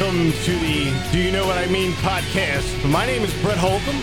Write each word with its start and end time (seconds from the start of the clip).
welcome 0.00 0.32
to 0.32 0.52
the 0.60 1.10
Do 1.12 1.18
You 1.18 1.30
Know 1.30 1.46
What 1.46 1.58
I 1.58 1.66
Mean 1.66 1.92
podcast. 1.92 2.88
My 2.90 3.04
name 3.04 3.22
is 3.22 3.34
Brett 3.42 3.58
Holcomb, 3.58 3.96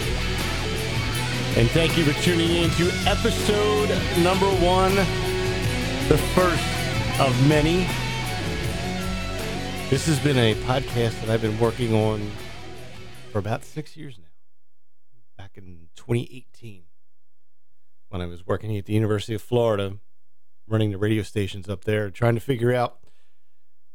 and 1.58 1.68
thank 1.72 1.98
you 1.98 2.04
for 2.04 2.14
tuning 2.22 2.52
in 2.52 2.70
to 2.72 2.92
episode 3.08 3.90
number 4.22 4.46
one, 4.64 4.94
the 6.08 6.18
first 6.36 7.20
of 7.20 7.48
many. 7.48 7.88
This 9.90 10.06
has 10.06 10.20
been 10.20 10.38
a 10.38 10.54
podcast 10.66 11.20
that 11.22 11.30
I've 11.30 11.42
been 11.42 11.60
working 11.60 11.96
on 11.96 12.30
for 13.32 13.40
about 13.40 13.64
six 13.64 13.98
years 13.98 14.20
now. 14.20 14.26
Back 15.36 15.54
in 15.56 15.88
2018, 15.96 16.84
when 18.10 18.22
I 18.22 18.28
was 18.28 18.46
working 18.46 18.78
at 18.78 18.86
the 18.86 18.94
University 18.94 19.34
of 19.34 19.42
Florida, 19.42 19.98
running 20.68 20.92
the 20.92 21.00
radio 21.00 21.24
stations 21.24 21.68
up 21.68 21.86
there, 21.86 22.12
trying 22.12 22.36
to 22.36 22.42
figure 22.42 22.72
out 22.72 23.00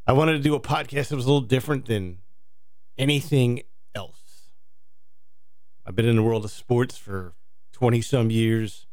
I 0.05 0.13
wanted 0.13 0.33
to 0.33 0.41
do 0.41 0.57
a 0.57 0.61
podcast 0.61 1.09
that 1.09 1.17
was 1.17 1.27
a 1.27 1.29
little 1.33 1.47
different 1.47 1.87
than 1.87 2.19
anything 2.99 3.63
else. 3.95 4.51
I've 5.87 5.95
been 5.95 6.09
in 6.09 6.17
the 6.17 6.25
world 6.25 6.45
of 6.45 6.51
sports 6.51 6.97
for 6.97 7.35
20 7.73 8.01
some 8.01 8.31
years, 8.31 8.87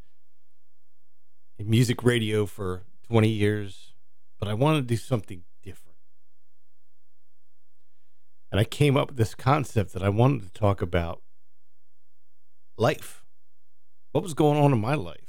in 1.58 1.68
music 1.68 2.04
radio 2.04 2.46
for 2.46 2.84
20 3.08 3.28
years, 3.28 3.94
but 4.38 4.48
I 4.48 4.54
wanted 4.54 4.82
to 4.82 4.88
do 4.88 4.98
something 4.98 5.44
different. 5.64 5.98
And 8.52 8.60
I 8.60 8.64
came 8.64 8.96
up 8.96 9.10
with 9.10 9.18
this 9.18 9.34
concept 9.34 9.94
that 9.94 10.04
I 10.04 10.10
wanted 10.10 10.44
to 10.44 10.54
talk 10.54 10.80
about 10.80 11.24
life. 12.78 13.26
What 14.12 14.24
was 14.24 14.36
going 14.36 14.60
on 14.60 14.74
in 14.74 14.80
my 14.80 14.94
life? 14.94 15.28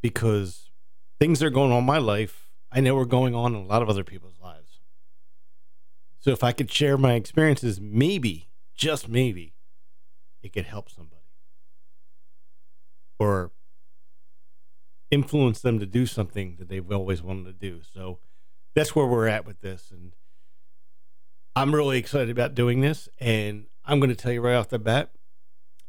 Because 0.00 0.70
things 1.18 1.42
are 1.42 1.50
going 1.50 1.72
on 1.72 1.78
in 1.78 1.84
my 1.84 1.98
life 1.98 2.45
I 2.76 2.80
know 2.80 2.98
are 2.98 3.06
going 3.06 3.34
on 3.34 3.54
in 3.54 3.60
a 3.62 3.64
lot 3.64 3.80
of 3.80 3.88
other 3.88 4.04
people's 4.04 4.38
lives. 4.38 4.80
So 6.20 6.30
if 6.32 6.44
I 6.44 6.52
could 6.52 6.70
share 6.70 6.98
my 6.98 7.14
experiences, 7.14 7.80
maybe, 7.80 8.50
just 8.74 9.08
maybe, 9.08 9.54
it 10.42 10.52
could 10.52 10.66
help 10.66 10.90
somebody 10.90 11.22
or 13.18 13.50
influence 15.10 15.62
them 15.62 15.78
to 15.78 15.86
do 15.86 16.04
something 16.04 16.56
that 16.58 16.68
they've 16.68 16.92
always 16.92 17.22
wanted 17.22 17.44
to 17.46 17.52
do. 17.54 17.80
So 17.80 18.18
that's 18.74 18.94
where 18.94 19.06
we're 19.06 19.26
at 19.26 19.46
with 19.46 19.62
this. 19.62 19.90
And 19.90 20.12
I'm 21.54 21.74
really 21.74 21.96
excited 21.96 22.28
about 22.28 22.54
doing 22.54 22.82
this. 22.82 23.08
And 23.18 23.68
I'm 23.86 24.00
going 24.00 24.10
to 24.10 24.16
tell 24.16 24.32
you 24.32 24.42
right 24.42 24.54
off 24.54 24.68
the 24.68 24.78
bat, 24.78 25.12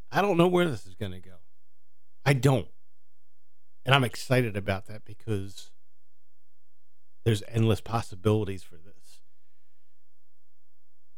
I 0.09 0.21
don't 0.21 0.37
know 0.37 0.47
where 0.47 0.69
this 0.69 0.85
is 0.85 0.95
going 0.95 1.11
to 1.11 1.19
go. 1.19 1.35
I 2.25 2.31
don't. 2.31 2.69
And 3.85 3.93
I'm 3.93 4.05
excited 4.05 4.55
about 4.55 4.85
that 4.85 5.03
because 5.03 5.71
there's 7.27 7.43
endless 7.49 7.81
possibilities 7.81 8.63
for 8.63 8.75
this. 8.75 9.19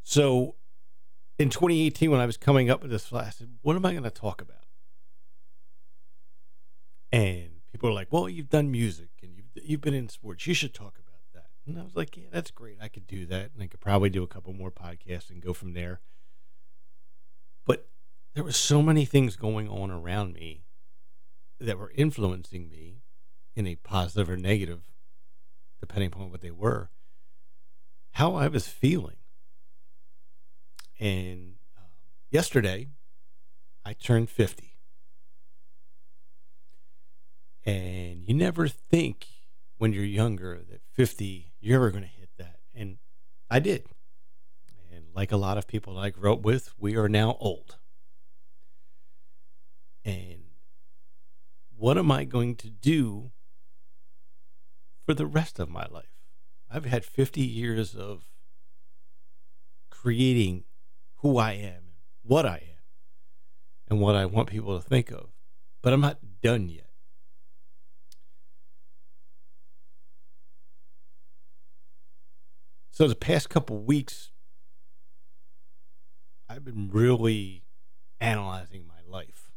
So 0.02 0.56
in 1.38 1.52
2018, 1.52 2.10
when 2.10 2.20
I 2.20 2.26
was 2.26 2.36
coming 2.36 2.68
up 2.68 2.82
with 2.82 2.90
this, 2.90 3.14
I 3.14 3.30
said, 3.30 3.52
what 3.62 3.76
am 3.76 3.86
I 3.86 3.92
going 3.92 4.02
to 4.06 4.10
talk 4.10 4.42
about? 4.42 4.66
And 7.12 7.62
people 7.72 7.92
are 7.92 7.94
like, 7.94 8.08
well, 8.10 8.28
you've 8.28 8.50
done 8.50 8.72
music 8.72 9.10
and 9.22 9.36
you've, 9.36 9.46
you've 9.64 9.82
been 9.82 9.94
in 9.94 10.10
sports. 10.10 10.48
You 10.48 10.56
should 10.56 10.74
talk 10.74 10.98
about 10.98 11.22
that. 11.36 11.50
And 11.68 11.78
I 11.78 11.84
was 11.84 11.96
like, 11.96 12.18
yeah, 12.18 12.24
that's 12.32 12.50
great. 12.50 12.80
I 12.82 12.88
could 12.88 13.06
do 13.06 13.28
that. 13.28 13.52
And 13.54 13.62
I 13.62 13.68
could 13.68 13.80
probably 13.80 14.10
do 14.10 14.24
a 14.24 14.28
couple 14.28 14.52
more 14.54 14.72
podcasts 14.72 15.30
and 15.30 15.44
go 15.44 15.54
from 15.54 15.74
there. 15.74 16.02
But 17.68 17.88
there 18.34 18.44
were 18.44 18.52
so 18.52 18.82
many 18.82 19.06
things 19.06 19.36
going 19.36 19.70
on 19.70 19.92
around 19.92 20.34
me 20.34 20.64
that 21.60 21.78
were 21.78 21.92
influencing 21.94 22.68
me 22.68 23.04
in 23.56 23.68
a 23.68 23.76
positive 23.76 24.28
or 24.28 24.38
negative 24.38 24.82
depending 25.80 26.08
upon 26.08 26.32
what 26.32 26.42
they 26.42 26.52
were, 26.52 26.90
how 28.12 28.36
I 28.36 28.48
was 28.48 28.68
feeling. 28.68 29.18
And 31.00 31.56
um, 31.78 31.86
yesterday, 32.30 32.90
I 33.86 33.94
turned 33.94 34.30
50. 34.30 34.78
And 37.66 38.24
you 38.28 38.34
never 38.34 38.68
think 38.68 39.28
when 39.78 39.94
you're 39.94 40.04
younger 40.04 40.60
that 40.70 40.82
50, 40.94 41.54
you're 41.60 41.76
ever 41.76 41.92
going 41.92 42.04
to 42.04 42.10
hit 42.10 42.30
that. 42.38 42.60
And 42.76 42.98
I 43.50 43.60
did. 43.60 43.86
And 44.92 45.06
like 45.14 45.32
a 45.32 45.38
lot 45.38 45.58
of 45.58 45.68
people 45.68 45.98
I 45.98 46.10
grew 46.10 46.34
up 46.34 46.42
with, 46.42 46.74
we 46.78 46.96
are 46.96 47.10
now 47.10 47.38
old. 47.40 47.78
And 50.04 50.44
what 51.76 51.98
am 51.98 52.12
I 52.12 52.26
going 52.26 52.56
to 52.58 52.70
do 52.70 53.32
for 55.10 55.16
the 55.16 55.26
rest 55.26 55.58
of 55.58 55.68
my 55.68 55.88
life. 55.90 56.20
I've 56.70 56.86
had 56.86 57.04
50 57.04 57.42
years 57.42 57.96
of 57.96 58.26
creating 59.90 60.66
who 61.22 61.40
I 61.40 61.54
am 61.54 61.64
and 61.78 62.04
what 62.22 62.46
I 62.46 62.58
am 62.58 62.84
and 63.90 64.00
what 64.00 64.14
I 64.14 64.28
want 64.28 64.50
people 64.50 64.80
to 64.80 64.88
think 64.88 65.10
of, 65.10 65.32
but 65.82 65.94
I'm 65.94 66.02
not 66.02 66.20
done 66.44 66.70
yet. 66.70 66.92
So 72.92 73.08
the 73.08 73.16
past 73.16 73.50
couple 73.50 73.80
weeks, 73.80 74.30
I've 76.48 76.64
been 76.64 76.92
really 76.92 77.64
analyzing 78.20 78.86
my 78.86 79.02
life 79.08 79.50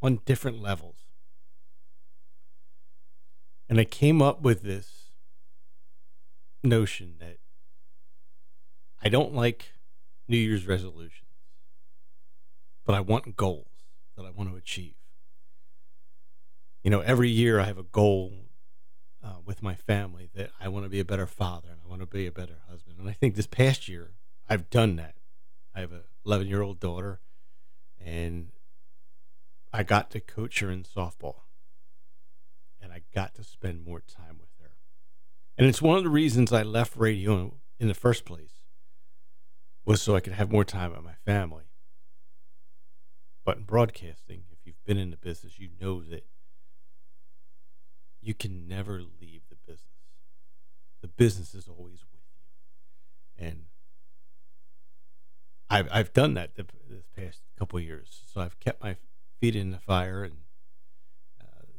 on 0.00 0.20
different 0.24 0.62
levels. 0.62 1.01
And 3.72 3.80
I 3.80 3.84
came 3.84 4.20
up 4.20 4.42
with 4.42 4.60
this 4.60 5.12
notion 6.62 7.14
that 7.20 7.38
I 9.02 9.08
don't 9.08 9.32
like 9.34 9.72
New 10.28 10.36
Year's 10.36 10.66
resolutions, 10.66 11.30
but 12.84 12.94
I 12.94 13.00
want 13.00 13.34
goals 13.34 13.72
that 14.14 14.26
I 14.26 14.30
want 14.30 14.50
to 14.50 14.56
achieve. 14.56 14.96
You 16.82 16.90
know, 16.90 17.00
every 17.00 17.30
year 17.30 17.60
I 17.60 17.64
have 17.64 17.78
a 17.78 17.82
goal 17.82 18.34
uh, 19.24 19.36
with 19.42 19.62
my 19.62 19.74
family 19.74 20.28
that 20.34 20.50
I 20.60 20.68
want 20.68 20.84
to 20.84 20.90
be 20.90 21.00
a 21.00 21.04
better 21.06 21.26
father 21.26 21.68
and 21.70 21.80
I 21.82 21.88
want 21.88 22.02
to 22.02 22.06
be 22.06 22.26
a 22.26 22.30
better 22.30 22.58
husband. 22.68 22.98
And 22.98 23.08
I 23.08 23.14
think 23.14 23.36
this 23.36 23.46
past 23.46 23.88
year 23.88 24.10
I've 24.50 24.68
done 24.68 24.96
that. 24.96 25.14
I 25.74 25.80
have 25.80 25.92
a 25.92 26.02
11 26.26 26.46
year 26.46 26.60
old 26.60 26.78
daughter 26.78 27.20
and 27.98 28.50
I 29.72 29.82
got 29.82 30.10
to 30.10 30.20
coach 30.20 30.60
her 30.60 30.70
in 30.70 30.82
softball 30.82 31.36
and 32.82 32.92
I 32.92 33.02
got 33.14 33.34
to 33.36 33.44
spend 33.44 33.84
more 33.84 34.00
time 34.00 34.38
with 34.40 34.50
her. 34.60 34.72
And 35.56 35.66
it's 35.66 35.80
one 35.80 35.96
of 35.96 36.04
the 36.04 36.10
reasons 36.10 36.52
I 36.52 36.62
left 36.62 36.96
radio 36.96 37.54
in 37.78 37.88
the 37.88 37.94
first 37.94 38.24
place 38.24 38.62
was 39.84 40.02
so 40.02 40.16
I 40.16 40.20
could 40.20 40.32
have 40.34 40.50
more 40.50 40.64
time 40.64 40.92
with 40.92 41.02
my 41.02 41.14
family. 41.24 41.64
But 43.44 43.58
in 43.58 43.62
broadcasting, 43.64 44.44
if 44.50 44.58
you've 44.64 44.84
been 44.84 44.98
in 44.98 45.10
the 45.10 45.16
business, 45.16 45.58
you 45.58 45.68
know 45.80 46.02
that 46.02 46.26
you 48.20 48.34
can 48.34 48.68
never 48.68 49.02
leave 49.20 49.42
the 49.50 49.56
business. 49.66 49.88
The 51.00 51.08
business 51.08 51.54
is 51.54 51.66
always 51.66 52.04
with 52.12 52.22
you. 52.36 53.46
And 53.46 53.64
I've, 55.68 55.88
I've 55.90 56.12
done 56.12 56.34
that 56.34 56.54
this 56.54 57.06
past 57.16 57.40
couple 57.58 57.80
years. 57.80 58.22
So 58.32 58.40
I've 58.40 58.60
kept 58.60 58.82
my 58.82 58.96
feet 59.40 59.56
in 59.56 59.72
the 59.72 59.78
fire 59.78 60.22
and 60.22 60.36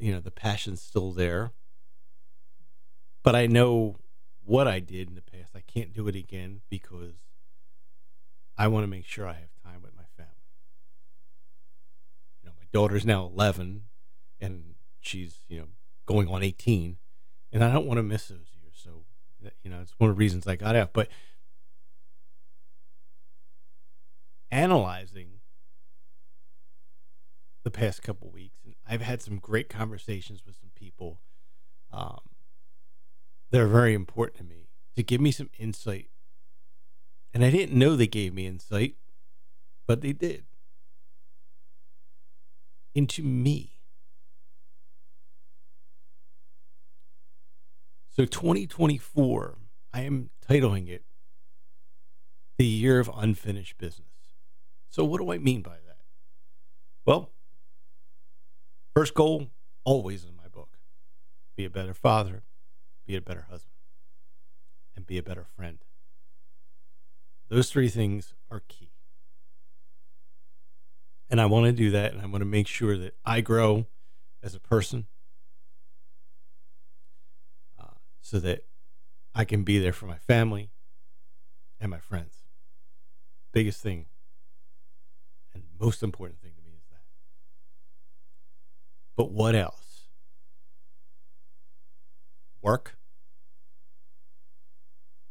you 0.04 0.12
know 0.12 0.20
the 0.20 0.30
passion's 0.30 0.82
still 0.82 1.12
there. 1.12 1.52
But 3.22 3.34
i 3.34 3.46
know 3.46 3.96
what 4.44 4.68
i 4.68 4.78
did 4.78 5.08
in 5.08 5.14
the 5.14 5.22
past. 5.22 5.52
I 5.56 5.62
can't 5.66 5.94
do 5.94 6.06
it 6.08 6.14
again 6.14 6.60
because 6.68 7.14
i 8.58 8.68
want 8.68 8.84
to 8.84 8.88
make 8.88 9.06
sure 9.06 9.26
i 9.26 9.32
have 9.32 9.48
time 9.64 9.80
with 9.80 9.96
my 9.96 10.02
family. 10.14 10.32
You 12.42 12.50
know 12.50 12.54
my 12.58 12.66
daughter's 12.70 13.06
now 13.06 13.24
11 13.24 13.84
and 14.42 14.74
she's 15.00 15.38
you 15.48 15.58
know 15.58 15.68
going 16.04 16.28
on 16.28 16.42
18 16.42 16.98
and 17.50 17.64
i 17.64 17.72
don't 17.72 17.86
want 17.86 17.96
to 17.96 18.02
miss 18.02 18.28
those 18.28 18.50
years. 18.60 18.74
So 18.74 19.04
you 19.62 19.70
know 19.70 19.80
it's 19.80 19.94
one 19.96 20.10
of 20.10 20.16
the 20.16 20.20
reasons 20.20 20.46
i 20.46 20.54
got 20.54 20.76
out. 20.76 20.92
But 20.92 21.08
analyzing 24.50 25.40
the 27.62 27.70
past 27.70 28.02
couple 28.02 28.30
weeks, 28.30 28.58
I've 28.86 29.02
had 29.02 29.22
some 29.22 29.38
great 29.38 29.68
conversations 29.68 30.42
with 30.44 30.56
some 30.60 30.70
people 30.74 31.20
um, 31.92 32.20
that 33.50 33.60
are 33.60 33.68
very 33.68 33.94
important 33.94 34.38
to 34.38 34.44
me 34.44 34.68
to 34.96 35.02
give 35.02 35.20
me 35.20 35.30
some 35.30 35.50
insight. 35.58 36.08
And 37.32 37.44
I 37.44 37.50
didn't 37.50 37.76
know 37.78 37.96
they 37.96 38.06
gave 38.06 38.34
me 38.34 38.46
insight, 38.46 38.96
but 39.86 40.00
they 40.00 40.12
did 40.12 40.44
into 42.94 43.22
me. 43.22 43.80
So 48.10 48.24
2024, 48.24 49.58
I 49.92 50.02
am 50.02 50.30
titling 50.48 50.88
it 50.88 51.04
the 52.56 52.64
year 52.64 53.00
of 53.00 53.10
unfinished 53.14 53.78
business. 53.78 54.06
So 54.88 55.04
what 55.04 55.20
do 55.20 55.32
I 55.32 55.38
mean 55.38 55.62
by 55.62 55.78
that? 55.86 55.98
Well, 57.04 57.32
First 58.94 59.14
goal, 59.14 59.48
always 59.84 60.24
in 60.24 60.36
my 60.36 60.48
book 60.48 60.78
be 61.56 61.64
a 61.64 61.70
better 61.70 61.94
father, 61.94 62.44
be 63.06 63.16
a 63.16 63.20
better 63.20 63.46
husband. 63.50 63.70
and 64.96 65.06
be 65.06 65.18
a 65.18 65.22
better 65.22 65.44
friend. 65.56 65.78
Those 67.48 67.70
three 67.70 67.88
things 67.88 68.34
are 68.50 68.62
key. 68.68 68.90
And 71.28 71.40
I 71.40 71.46
want 71.46 71.66
to 71.66 71.72
do 71.72 71.90
that, 71.90 72.12
and 72.12 72.22
I 72.22 72.26
want 72.26 72.42
to 72.42 72.46
make 72.46 72.68
sure 72.68 72.96
that 72.96 73.16
I 73.24 73.40
grow 73.40 73.86
as 74.42 74.54
a 74.54 74.60
person 74.60 75.06
uh, 77.78 77.96
so 78.20 78.38
that 78.38 78.66
I 79.34 79.44
can 79.44 79.64
be 79.64 79.78
there 79.78 79.92
for 79.92 80.06
my 80.06 80.18
family 80.18 80.70
and 81.80 81.90
my 81.90 81.98
friends. 81.98 82.44
Biggest 83.52 83.82
thing 83.82 84.06
and 85.52 85.64
most 85.80 86.02
important 86.02 86.40
thing 86.40 86.52
to 86.56 86.62
me 86.62 86.72
is 86.76 86.84
that. 86.90 87.02
But 89.16 89.30
what 89.30 89.54
else? 89.54 90.08
Work. 92.62 92.96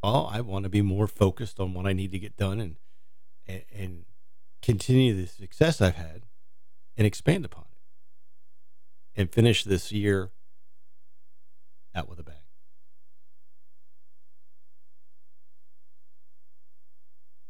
Well, 0.01 0.29
I 0.31 0.41
want 0.41 0.63
to 0.63 0.69
be 0.69 0.81
more 0.81 1.07
focused 1.07 1.59
on 1.59 1.73
what 1.73 1.85
I 1.85 1.93
need 1.93 2.11
to 2.11 2.19
get 2.19 2.37
done 2.37 2.59
and 2.59 2.75
and, 3.47 3.63
and 3.73 4.05
continue 4.61 5.13
the 5.13 5.27
success 5.27 5.81
I've 5.81 5.95
had 5.95 6.23
and 6.95 7.05
expand 7.05 7.45
upon 7.45 7.65
it 7.71 9.21
and 9.21 9.31
finish 9.31 9.63
this 9.63 9.91
year 9.91 10.31
out 11.93 12.09
with 12.09 12.19
a 12.19 12.23
bang. 12.23 12.35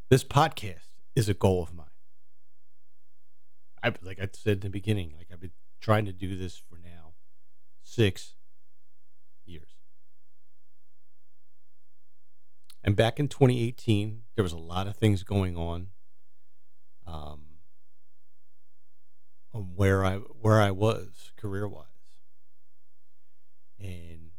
This 0.09 0.23
podcast 0.23 0.89
is 1.15 1.29
a 1.29 1.33
goal 1.33 1.63
of 1.63 1.73
mine. 1.73 1.87
I 3.81 3.93
like 4.01 4.19
I 4.19 4.29
said 4.31 4.57
in 4.57 4.59
the 4.61 4.69
beginning, 4.69 5.13
like 5.17 5.27
I've 5.31 5.39
been 5.39 5.51
trying 5.83 6.05
to 6.05 6.13
do 6.13 6.37
this 6.37 6.57
for 6.57 6.79
now 6.81 7.11
six 7.83 8.35
years. 9.45 9.75
And 12.81 12.95
back 12.95 13.19
in 13.19 13.27
2018, 13.27 14.21
there 14.35 14.43
was 14.43 14.53
a 14.53 14.57
lot 14.57 14.87
of 14.87 14.95
things 14.95 15.23
going 15.23 15.57
on. 15.57 15.87
Um, 17.05 17.41
on 19.53 19.73
where 19.75 20.05
I 20.05 20.15
where 20.15 20.61
I 20.61 20.71
was 20.71 21.31
career 21.35 21.67
wise, 21.67 21.85
and 23.77 24.31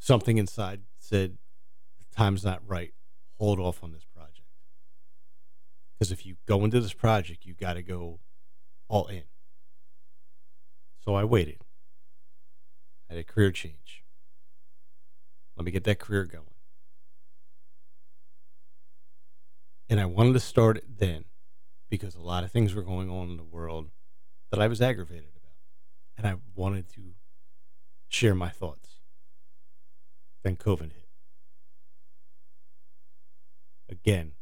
something 0.00 0.36
inside 0.36 0.82
said, 0.98 1.38
"The 1.98 2.04
time's 2.14 2.44
not 2.44 2.66
right. 2.66 2.92
Hold 3.38 3.60
off 3.60 3.84
on 3.84 3.92
this 3.92 4.04
project." 4.04 4.48
Because 5.94 6.10
if 6.10 6.26
you 6.26 6.36
go 6.44 6.64
into 6.64 6.80
this 6.80 6.92
project, 6.92 7.46
you 7.46 7.54
got 7.54 7.74
to 7.74 7.82
go 7.82 8.18
all 8.88 9.06
in. 9.06 9.24
So 11.06 11.14
I 11.14 11.22
waited. 11.22 11.62
I 13.08 13.14
had 13.14 13.20
a 13.20 13.24
career 13.24 13.52
change. 13.52 14.02
Let 15.56 15.64
me 15.64 15.70
get 15.70 15.84
that 15.84 16.00
career 16.00 16.24
going. 16.24 16.44
And 19.88 20.00
I 20.00 20.06
wanted 20.06 20.32
to 20.32 20.40
start 20.40 20.76
it 20.78 20.98
then 20.98 21.26
because 21.88 22.16
a 22.16 22.20
lot 22.20 22.42
of 22.42 22.50
things 22.50 22.74
were 22.74 22.82
going 22.82 23.08
on 23.08 23.30
in 23.30 23.36
the 23.36 23.44
world 23.44 23.90
that 24.50 24.60
I 24.60 24.66
was 24.66 24.82
aggravated 24.82 25.30
about. 25.36 25.52
And 26.18 26.26
I 26.26 26.40
wanted 26.56 26.88
to 26.94 27.14
share 28.08 28.34
my 28.34 28.48
thoughts. 28.48 28.96
Then 30.42 30.56
COVID 30.56 30.92
hit. 30.92 31.08
Again, 33.88 34.32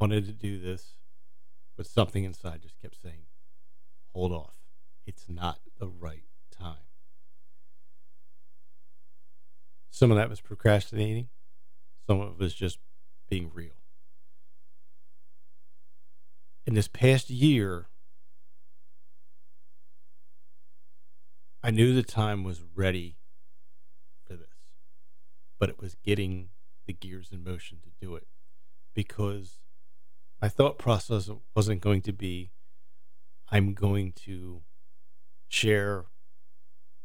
wanted 0.00 0.26
to 0.26 0.32
do 0.32 0.58
this, 0.58 0.94
but 1.76 1.86
something 1.86 2.24
inside 2.24 2.62
just 2.62 2.80
kept 2.82 3.00
saying, 3.00 3.26
hold 4.12 4.32
off. 4.32 4.57
It's 5.08 5.24
not 5.26 5.60
the 5.78 5.88
right 5.88 6.26
time. 6.50 6.84
Some 9.88 10.10
of 10.10 10.18
that 10.18 10.28
was 10.28 10.42
procrastinating, 10.42 11.28
some 12.06 12.20
of 12.20 12.32
it 12.32 12.38
was 12.38 12.52
just 12.52 12.78
being 13.30 13.50
real. 13.54 13.72
In 16.66 16.74
this 16.74 16.88
past 16.88 17.30
year, 17.30 17.86
I 21.62 21.70
knew 21.70 21.94
the 21.94 22.02
time 22.02 22.44
was 22.44 22.60
ready 22.74 23.16
for 24.26 24.34
this, 24.34 24.58
but 25.58 25.70
it 25.70 25.80
was 25.80 25.94
getting 26.04 26.50
the 26.84 26.92
gears 26.92 27.30
in 27.32 27.42
motion 27.42 27.78
to 27.82 27.88
do 27.98 28.14
it 28.14 28.26
because 28.92 29.58
my 30.42 30.50
thought 30.50 30.76
process 30.76 31.30
wasn't 31.56 31.80
going 31.80 32.02
to 32.02 32.12
be 32.12 32.50
I'm 33.50 33.72
going 33.72 34.12
to 34.26 34.60
share 35.48 36.04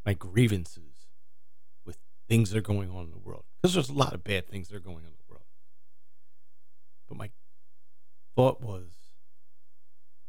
my 0.05 0.13
grievances 0.13 1.07
with 1.85 1.97
things 2.27 2.49
that 2.49 2.57
are 2.57 2.61
going 2.61 2.89
on 2.89 3.05
in 3.05 3.11
the 3.11 3.17
world 3.17 3.45
because 3.61 3.73
there's 3.73 3.89
a 3.89 3.93
lot 3.93 4.13
of 4.13 4.23
bad 4.23 4.47
things 4.47 4.67
that 4.67 4.75
are 4.75 4.81
going 4.81 4.97
on 4.97 5.11
in 5.11 5.17
the 5.17 5.29
world. 5.31 5.45
But 7.07 7.17
my 7.17 7.31
thought 8.35 8.61
was, 8.61 8.89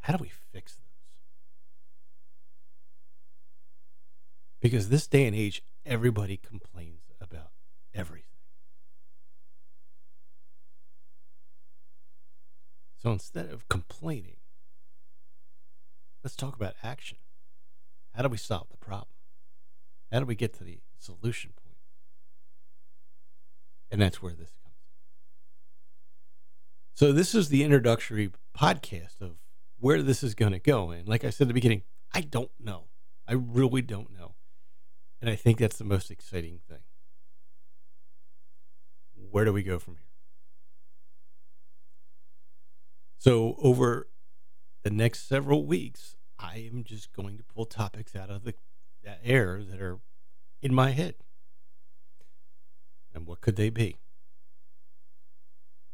how 0.00 0.16
do 0.16 0.22
we 0.22 0.30
fix 0.52 0.74
those? 0.74 0.84
Because 4.60 4.88
this 4.88 5.06
day 5.06 5.26
and 5.26 5.36
age, 5.36 5.62
everybody 5.84 6.36
complains 6.36 7.10
about 7.20 7.50
everything. 7.92 8.28
So 12.96 13.12
instead 13.12 13.50
of 13.50 13.68
complaining, 13.68 14.36
let's 16.22 16.36
talk 16.36 16.56
about 16.56 16.74
action. 16.82 17.18
How 18.14 18.22
do 18.22 18.28
we 18.28 18.36
solve 18.36 18.68
the 18.70 18.76
problem? 18.76 19.08
How 20.12 20.20
do 20.20 20.26
we 20.26 20.36
get 20.36 20.54
to 20.54 20.64
the 20.64 20.80
solution 20.98 21.52
point? 21.62 21.76
And 23.90 24.00
that's 24.00 24.22
where 24.22 24.32
this 24.32 24.52
comes 24.62 24.76
in. 24.76 24.82
So 26.94 27.12
this 27.12 27.34
is 27.34 27.48
the 27.48 27.64
introductory 27.64 28.30
podcast 28.56 29.20
of 29.20 29.32
where 29.78 30.00
this 30.00 30.22
is 30.22 30.34
going 30.34 30.52
to 30.52 30.60
go. 30.60 30.90
And 30.90 31.08
like 31.08 31.24
I 31.24 31.30
said 31.30 31.46
at 31.46 31.48
the 31.48 31.54
beginning, 31.54 31.82
I 32.12 32.20
don't 32.20 32.52
know. 32.60 32.84
I 33.26 33.32
really 33.32 33.82
don't 33.82 34.12
know. 34.16 34.36
And 35.20 35.28
I 35.28 35.34
think 35.34 35.58
that's 35.58 35.78
the 35.78 35.84
most 35.84 36.10
exciting 36.10 36.60
thing. 36.68 36.82
Where 39.30 39.44
do 39.44 39.52
we 39.52 39.64
go 39.64 39.80
from 39.80 39.94
here? 39.94 40.04
So 43.18 43.56
over 43.58 44.08
the 44.84 44.90
next 44.90 45.26
several 45.26 45.66
weeks, 45.66 46.16
I 46.44 46.68
am 46.70 46.84
just 46.84 47.12
going 47.12 47.38
to 47.38 47.44
pull 47.44 47.64
topics 47.64 48.14
out 48.14 48.30
of 48.30 48.44
the 48.44 48.54
that 49.02 49.20
air 49.24 49.62
that 49.62 49.80
are 49.80 49.98
in 50.62 50.74
my 50.74 50.90
head. 50.90 51.14
And 53.14 53.26
what 53.26 53.40
could 53.40 53.56
they 53.56 53.70
be? 53.70 53.96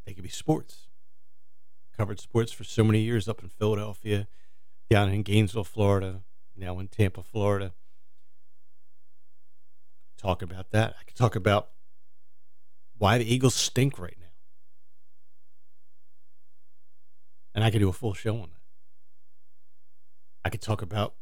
They 0.07 0.15
could 0.15 0.23
be 0.23 0.31
sports. 0.31 0.89
covered 1.97 2.19
sports 2.21 2.51
for 2.51 2.65
so 2.65 2.83
many 2.83 3.01
years 3.01 3.29
up 3.29 3.43
in 3.43 3.49
Philadelphia, 3.49 4.27
down 4.89 5.11
in 5.11 5.23
Gainesville, 5.23 5.65
Florida, 5.65 6.23
now 6.57 6.79
in 6.79 6.89
Tampa, 6.89 7.23
Florida. 7.23 7.75
Talk 10.17 10.41
about 10.41 10.71
that. 10.71 10.95
I 10.99 11.05
could 11.05 11.17
talk 11.17 11.37
about 11.37 11.71
why 12.97 13.19
the 13.19 13.35
Eagles 13.35 13.55
stink 13.55 13.99
right 13.99 14.17
now. 14.19 14.27
And 17.55 17.65
I 17.65 17.71
could 17.71 17.81
do 17.81 17.89
a 17.89 17.93
full 17.93 18.15
show 18.15 18.35
on 18.35 18.51
that. 18.51 18.60
I 20.45 20.51
could 20.51 20.63
talk 20.63 20.83
about 20.83 21.15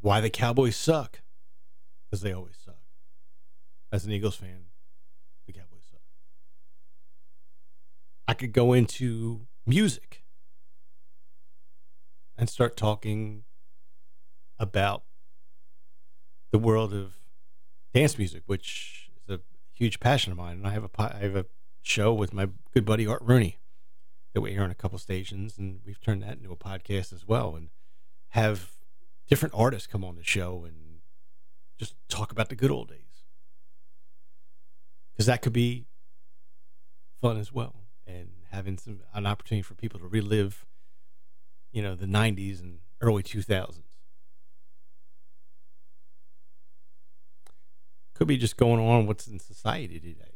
why 0.00 0.20
the 0.20 0.30
Cowboys 0.30 0.76
suck, 0.76 1.20
because 2.04 2.22
they 2.22 2.32
always 2.32 2.56
suck. 2.64 2.74
As 3.92 4.04
an 4.04 4.12
Eagles 4.12 4.36
fan, 4.36 4.66
the 5.46 5.52
Cowboys 5.52 5.84
suck. 5.90 6.00
I 8.28 8.34
could 8.34 8.52
go 8.52 8.72
into 8.72 9.46
music 9.66 10.24
and 12.36 12.48
start 12.48 12.76
talking 12.76 13.44
about 14.58 15.04
the 16.52 16.58
world 16.58 16.92
of 16.92 17.14
dance 17.94 18.18
music, 18.18 18.42
which 18.46 19.10
is 19.22 19.34
a 19.34 19.40
huge 19.72 20.00
passion 20.00 20.32
of 20.32 20.38
mine. 20.38 20.58
And 20.58 20.66
I 20.66 20.70
have 20.70 20.84
a 20.84 20.90
I 20.98 21.18
have 21.18 21.36
a 21.36 21.46
show 21.82 22.12
with 22.12 22.32
my 22.32 22.48
good 22.74 22.84
buddy 22.84 23.06
Art 23.06 23.22
Rooney 23.22 23.58
that 24.36 24.42
we 24.42 24.52
air 24.52 24.62
on 24.62 24.70
a 24.70 24.74
couple 24.74 24.98
stations, 24.98 25.56
and 25.56 25.80
we've 25.86 25.98
turned 25.98 26.22
that 26.22 26.36
into 26.36 26.52
a 26.52 26.56
podcast 26.56 27.10
as 27.10 27.26
well, 27.26 27.56
and 27.56 27.70
have 28.28 28.72
different 29.26 29.54
artists 29.56 29.86
come 29.86 30.04
on 30.04 30.14
the 30.14 30.22
show 30.22 30.62
and 30.66 30.98
just 31.78 31.94
talk 32.10 32.32
about 32.32 32.50
the 32.50 32.54
good 32.54 32.70
old 32.70 32.88
days, 32.88 33.24
because 35.14 35.24
that 35.24 35.40
could 35.40 35.54
be 35.54 35.86
fun 37.18 37.38
as 37.38 37.50
well, 37.50 37.84
and 38.06 38.28
having 38.50 38.76
some 38.76 39.00
an 39.14 39.24
opportunity 39.24 39.62
for 39.62 39.72
people 39.72 39.98
to 39.98 40.06
relive, 40.06 40.66
you 41.72 41.80
know, 41.80 41.94
the 41.94 42.04
'90s 42.04 42.60
and 42.60 42.80
early 43.00 43.22
2000s. 43.22 43.80
Could 48.14 48.28
be 48.28 48.36
just 48.36 48.58
going 48.58 48.80
on 48.80 49.06
what's 49.06 49.26
in 49.26 49.38
society 49.38 49.98
today 49.98 50.35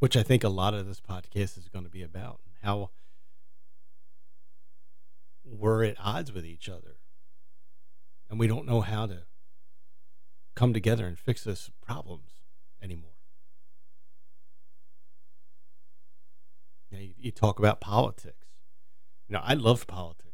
which 0.00 0.16
I 0.16 0.22
think 0.22 0.42
a 0.42 0.48
lot 0.48 0.74
of 0.74 0.86
this 0.86 1.00
podcast 1.00 1.56
is 1.56 1.68
going 1.72 1.84
to 1.84 1.90
be 1.90 2.02
about, 2.02 2.40
how 2.62 2.90
we're 5.44 5.84
at 5.84 5.96
odds 6.00 6.32
with 6.32 6.44
each 6.44 6.68
other, 6.68 6.96
and 8.28 8.38
we 8.38 8.46
don't 8.46 8.66
know 8.66 8.80
how 8.80 9.06
to 9.06 9.22
come 10.56 10.72
together 10.72 11.06
and 11.06 11.18
fix 11.18 11.44
those 11.44 11.70
problems 11.80 12.40
anymore. 12.82 13.10
You, 16.90 16.98
you, 16.98 17.14
you 17.18 17.30
talk 17.30 17.58
about 17.58 17.80
politics. 17.80 18.48
You 19.28 19.34
know, 19.34 19.42
I 19.44 19.54
loved 19.54 19.86
politics. 19.86 20.26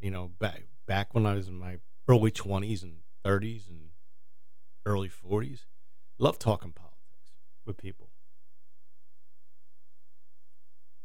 You 0.00 0.10
know, 0.10 0.28
back 0.38 0.64
back 0.86 1.14
when 1.14 1.24
I 1.24 1.34
was 1.34 1.48
in 1.48 1.58
my 1.58 1.78
early 2.08 2.30
twenties 2.30 2.82
and 2.82 2.98
thirties 3.24 3.68
and 3.68 3.90
early 4.84 5.08
forties, 5.08 5.66
loved 6.18 6.40
talking 6.40 6.72
politics 6.72 7.32
with 7.64 7.76
people. 7.76 8.09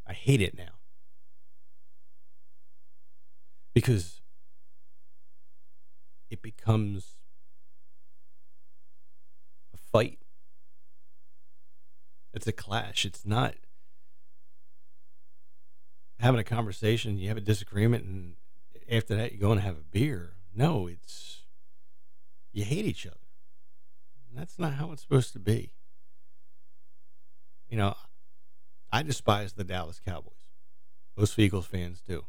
I 0.08 0.14
hate 0.14 0.42
it 0.42 0.56
now 0.58 0.80
because 3.74 4.22
it 6.30 6.42
becomes 6.42 7.18
a 9.74 9.78
fight. 9.78 10.20
It's 12.34 12.48
a 12.48 12.52
clash. 12.52 13.06
It's 13.06 13.26
not 13.26 13.56
having 16.20 16.40
a 16.40 16.44
conversation, 16.44 17.18
you 17.18 17.28
have 17.28 17.38
a 17.38 17.42
disagreement, 17.42 18.06
and 18.06 18.36
after 18.90 19.16
that, 19.16 19.34
you 19.34 19.40
go 19.40 19.52
and 19.52 19.62
have 19.62 19.78
a 19.78 19.84
beer. 19.84 20.34
No, 20.54 20.88
it's 20.88 21.42
you 22.52 22.64
hate 22.64 22.86
each 22.86 23.06
other. 23.06 23.18
that's 24.34 24.58
not 24.58 24.74
how 24.74 24.92
it's 24.92 25.02
supposed 25.02 25.34
to 25.34 25.40
be. 25.40 25.74
You 27.70 27.78
know, 27.78 27.96
I 28.96 29.04
despise 29.04 29.52
the 29.52 29.66
Dallas 29.66 30.00
Cowboys. 30.00 30.32
Most 31.18 31.38
Eagles 31.38 31.66
fans 31.66 32.02
do. 32.02 32.28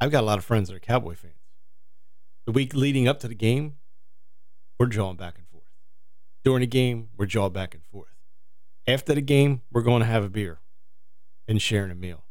I've 0.00 0.12
got 0.12 0.22
a 0.22 0.26
lot 0.26 0.38
of 0.38 0.44
friends 0.44 0.68
that 0.68 0.76
are 0.76 0.78
Cowboy 0.78 1.16
fans. 1.16 1.34
The 2.44 2.52
week 2.52 2.74
leading 2.74 3.08
up 3.08 3.18
to 3.20 3.28
the 3.28 3.34
game, 3.34 3.78
we're 4.78 4.86
jawing 4.86 5.16
back 5.16 5.36
and 5.36 5.48
forth. 5.48 5.64
During 6.44 6.60
the 6.60 6.68
game, 6.68 7.08
we're 7.16 7.26
jawing 7.26 7.54
back 7.54 7.74
and 7.74 7.82
forth. 7.82 8.14
After 8.86 9.16
the 9.16 9.20
game, 9.20 9.62
we're 9.72 9.82
going 9.82 9.98
to 9.98 10.06
have 10.06 10.22
a 10.22 10.28
beer 10.28 10.60
and 11.48 11.60
sharing 11.60 11.90
a 11.90 11.96
meal. 11.96 12.22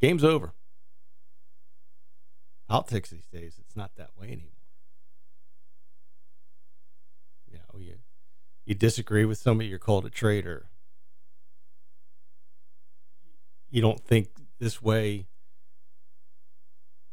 Game's 0.00 0.24
over. 0.24 0.52
Politics 2.68 3.10
these 3.10 3.28
days, 3.28 3.60
it's 3.60 3.76
not 3.76 3.92
that 3.94 4.10
way 4.18 4.26
anymore. 4.26 4.50
You 7.46 7.58
know, 7.58 7.78
you, 7.78 7.94
you 8.64 8.74
disagree 8.74 9.24
with 9.24 9.38
somebody, 9.38 9.68
you're 9.68 9.78
called 9.78 10.04
a 10.04 10.10
traitor. 10.10 10.66
You 13.74 13.80
don't 13.80 13.98
think 13.98 14.28
this 14.60 14.80
way, 14.80 15.26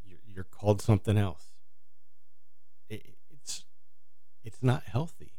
you're, 0.04 0.44
called 0.44 0.80
something 0.80 1.18
else. 1.18 1.54
It's 2.88 3.66
it's 4.44 4.62
not 4.62 4.84
healthy. 4.84 5.34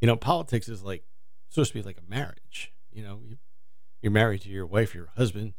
You 0.00 0.06
know, 0.06 0.14
politics 0.14 0.68
is 0.68 0.84
like 0.84 1.02
supposed 1.48 1.72
to 1.72 1.78
be 1.78 1.82
like 1.82 1.98
a 1.98 2.08
marriage. 2.08 2.72
You 2.92 3.02
know, 3.02 3.22
you're 4.00 4.12
married 4.12 4.42
to 4.42 4.48
your 4.48 4.66
wife, 4.66 4.94
your 4.94 5.08
husband, 5.16 5.54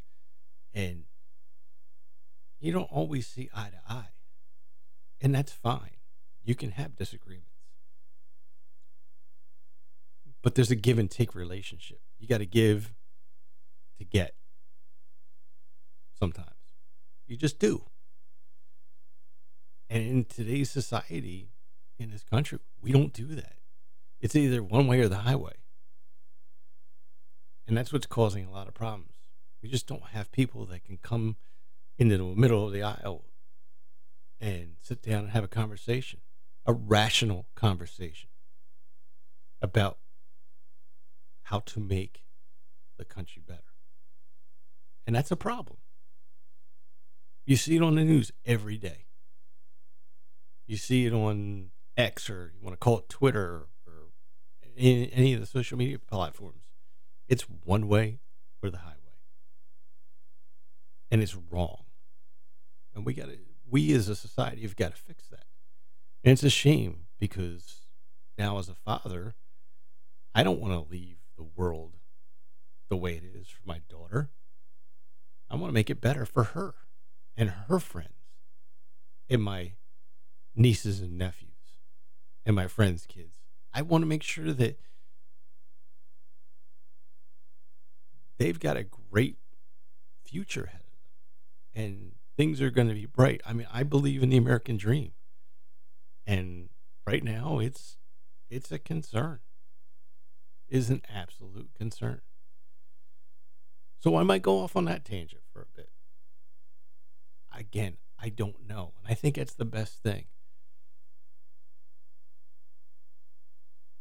and 0.73 1.03
you 2.61 2.71
don't 2.71 2.89
always 2.89 3.27
see 3.27 3.49
eye 3.53 3.71
to 3.71 3.93
eye. 3.93 4.13
And 5.19 5.35
that's 5.35 5.51
fine. 5.51 5.97
You 6.45 6.55
can 6.55 6.71
have 6.71 6.95
disagreements. 6.95 7.49
But 10.41 10.55
there's 10.55 10.71
a 10.71 10.75
give 10.75 10.97
and 10.97 11.11
take 11.11 11.35
relationship. 11.35 11.99
You 12.17 12.29
got 12.29 12.37
to 12.37 12.45
give 12.45 12.93
to 13.97 14.05
get 14.05 14.33
sometimes. 16.17 16.51
You 17.25 17.37
just 17.37 17.59
do. 17.59 17.83
And 19.89 20.03
in 20.03 20.25
today's 20.25 20.69
society, 20.69 21.51
in 21.97 22.11
this 22.11 22.23
country, 22.23 22.59
we 22.81 22.91
don't 22.91 23.13
do 23.13 23.27
that. 23.35 23.55
It's 24.19 24.35
either 24.35 24.63
one 24.63 24.87
way 24.87 24.99
or 24.99 25.07
the 25.07 25.17
highway. 25.17 25.53
And 27.67 27.77
that's 27.77 27.91
what's 27.91 28.07
causing 28.07 28.45
a 28.45 28.51
lot 28.51 28.67
of 28.67 28.73
problems. 28.73 29.11
We 29.61 29.69
just 29.69 29.87
don't 29.87 30.07
have 30.11 30.31
people 30.31 30.65
that 30.67 30.85
can 30.85 30.97
come 30.97 31.37
into 31.97 32.17
the 32.17 32.23
middle 32.23 32.65
of 32.65 32.73
the 32.73 32.83
aisle 32.83 33.25
and 34.39 34.75
sit 34.81 35.01
down 35.01 35.25
and 35.25 35.29
have 35.31 35.43
a 35.43 35.49
conversation, 35.49 36.19
a 36.65 36.73
rational 36.73 37.47
conversation 37.55 38.29
about 39.61 39.97
how 41.43 41.59
to 41.59 41.79
make 41.79 42.23
the 42.97 43.05
country 43.05 43.41
better. 43.45 43.61
And 45.05 45.15
that's 45.15 45.31
a 45.31 45.35
problem. 45.35 45.77
You 47.47 47.55
see 47.55 47.77
it 47.77 47.81
on 47.81 47.95
the 47.95 48.03
news 48.03 48.33
every 48.45 48.77
day. 48.77 49.05
You 50.67 50.75
see 50.75 51.05
it 51.05 51.13
on 51.13 51.69
X 51.95 52.29
or 52.29 52.51
you 52.53 52.61
want 52.61 52.73
to 52.73 52.77
call 52.77 52.99
it 52.99 53.07
Twitter 53.07 53.67
or 53.87 53.93
any, 54.77 55.09
any 55.13 55.33
of 55.33 55.39
the 55.39 55.45
social 55.45 55.77
media 55.77 55.97
platforms. 55.97 56.65
It's 57.29 57.43
one 57.43 57.87
way 57.87 58.19
or 58.61 58.69
the 58.69 58.79
highway. 58.79 58.95
And 61.09 61.23
it's 61.23 61.35
wrong. 61.35 61.85
And 62.93 63.05
we 63.05 63.13
got 63.13 63.29
to, 63.29 63.37
we 63.65 63.93
as 63.93 64.09
a 64.09 64.15
society 64.17 64.63
have 64.63 64.75
got 64.75 64.93
to 64.93 65.01
fix 65.01 65.29
that. 65.29 65.45
And 66.25 66.33
it's 66.33 66.43
a 66.43 66.49
shame 66.49 67.05
because 67.17 67.83
now, 68.37 68.59
as 68.59 68.67
a 68.67 68.75
father, 68.75 69.35
I 70.35 70.43
don't 70.43 70.59
want 70.59 70.73
to 70.73 70.91
leave 70.91 71.19
the 71.37 71.47
world 71.55 71.93
the 72.89 72.97
way 72.97 73.13
it 73.13 73.23
is 73.23 73.47
for 73.47 73.61
my 73.65 73.81
daughter. 73.89 74.31
I 75.49 75.55
want 75.55 75.69
to 75.69 75.73
make 75.73 75.89
it 75.89 76.01
better 76.01 76.25
for 76.25 76.43
her 76.43 76.75
and 77.37 77.51
her 77.69 77.79
friends 77.79 78.09
and 79.29 79.41
my 79.41 79.73
nieces 80.55 80.99
and 80.99 81.17
nephews 81.17 81.51
and 82.45 82.55
my 82.55 82.67
friends' 82.67 83.05
kids. 83.07 83.35
I 83.73 83.83
want 83.83 84.01
to 84.01 84.07
make 84.07 84.23
sure 84.23 84.51
that 84.51 84.79
they've 88.39 88.59
got 88.59 88.77
a 88.77 88.83
great 88.83 89.37
future 90.25 90.63
ahead 90.63 90.81
of 90.81 90.91
them 91.73 91.85
and 91.85 92.11
things 92.35 92.61
are 92.61 92.71
going 92.71 92.87
to 92.87 92.93
be 92.93 93.05
bright. 93.05 93.41
I 93.45 93.53
mean, 93.53 93.67
I 93.71 93.83
believe 93.83 94.23
in 94.23 94.29
the 94.29 94.37
American 94.37 94.77
dream. 94.77 95.11
And 96.25 96.69
right 97.05 97.23
now 97.23 97.59
it's 97.59 97.97
it's 98.49 98.71
a 98.71 98.79
concern. 98.79 99.39
Is 100.69 100.89
an 100.89 101.01
absolute 101.13 101.69
concern. 101.77 102.21
So 103.99 104.17
I 104.17 104.23
might 104.23 104.41
go 104.41 104.59
off 104.59 104.75
on 104.75 104.85
that 104.85 105.05
tangent 105.05 105.43
for 105.51 105.61
a 105.61 105.75
bit. 105.75 105.89
Again, 107.57 107.97
I 108.19 108.29
don't 108.29 108.67
know. 108.67 108.93
And 108.99 109.11
I 109.11 109.15
think 109.15 109.35
that's 109.35 109.55
the 109.55 109.65
best 109.65 110.03
thing. 110.03 110.25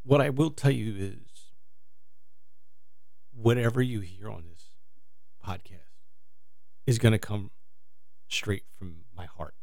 What 0.05 0.21
I 0.21 0.29
will 0.29 0.51
tell 0.51 0.71
you 0.71 0.95
is 0.95 1.53
whatever 3.33 3.81
you 3.81 4.01
hear 4.01 4.31
on 4.31 4.45
this 4.49 4.71
podcast 5.45 5.97
is 6.87 6.99
going 6.99 7.13
to 7.13 7.19
come 7.19 7.51
straight 8.29 8.65
from 8.79 9.05
my 9.17 9.25
heart. 9.25 9.55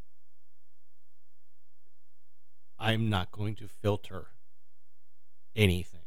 I'm 2.79 3.09
not 3.09 3.31
going 3.31 3.55
to 3.55 3.67
filter 3.67 4.29
anything. 5.55 6.01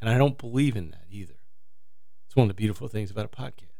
And 0.00 0.08
I 0.10 0.18
don't 0.18 0.38
believe 0.38 0.76
in 0.76 0.90
that 0.90 1.06
either. 1.10 1.40
It's 2.26 2.36
one 2.36 2.44
of 2.44 2.48
the 2.48 2.54
beautiful 2.54 2.88
things 2.88 3.10
about 3.10 3.24
a 3.24 3.28
podcast. 3.28 3.77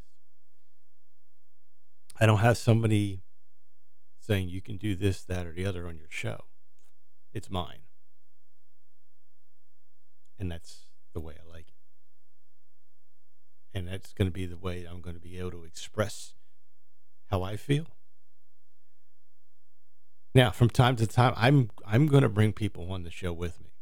I 2.21 2.27
don't 2.27 2.39
have 2.39 2.59
somebody 2.59 3.23
saying 4.19 4.49
you 4.49 4.61
can 4.61 4.77
do 4.77 4.95
this, 4.95 5.23
that, 5.25 5.47
or 5.47 5.53
the 5.53 5.65
other 5.65 5.87
on 5.87 5.97
your 5.97 6.11
show. 6.11 6.45
It's 7.33 7.51
mine. 7.51 7.83
And 10.39 10.51
that's 10.51 10.87
the 11.15 11.21
way 11.21 11.35
I 11.35 11.51
like 11.51 11.69
it. 11.69 11.75
And 13.79 13.87
that's 13.87 14.13
going 14.13 14.27
to 14.27 14.33
be 14.33 14.47
the 14.47 14.57
way 14.57 14.87
I'm 14.89 15.01
going 15.01 15.15
to 15.15 15.21
be 15.21 15.39
able 15.39 15.53
to 15.53 15.65
express 15.65 16.35
how 17.31 17.43
I 17.43 17.57
feel. 17.57 17.87
Now, 20.35 20.51
from 20.51 20.71
time 20.71 20.97
to 20.97 21.07
time, 21.07 21.33
I'm 21.37 21.71
I'm 21.85 22.07
going 22.07 22.23
to 22.23 22.29
bring 22.29 22.53
people 22.53 22.93
on 22.93 23.03
the 23.03 23.11
show 23.11 23.33
with 23.33 23.61
me, 23.61 23.73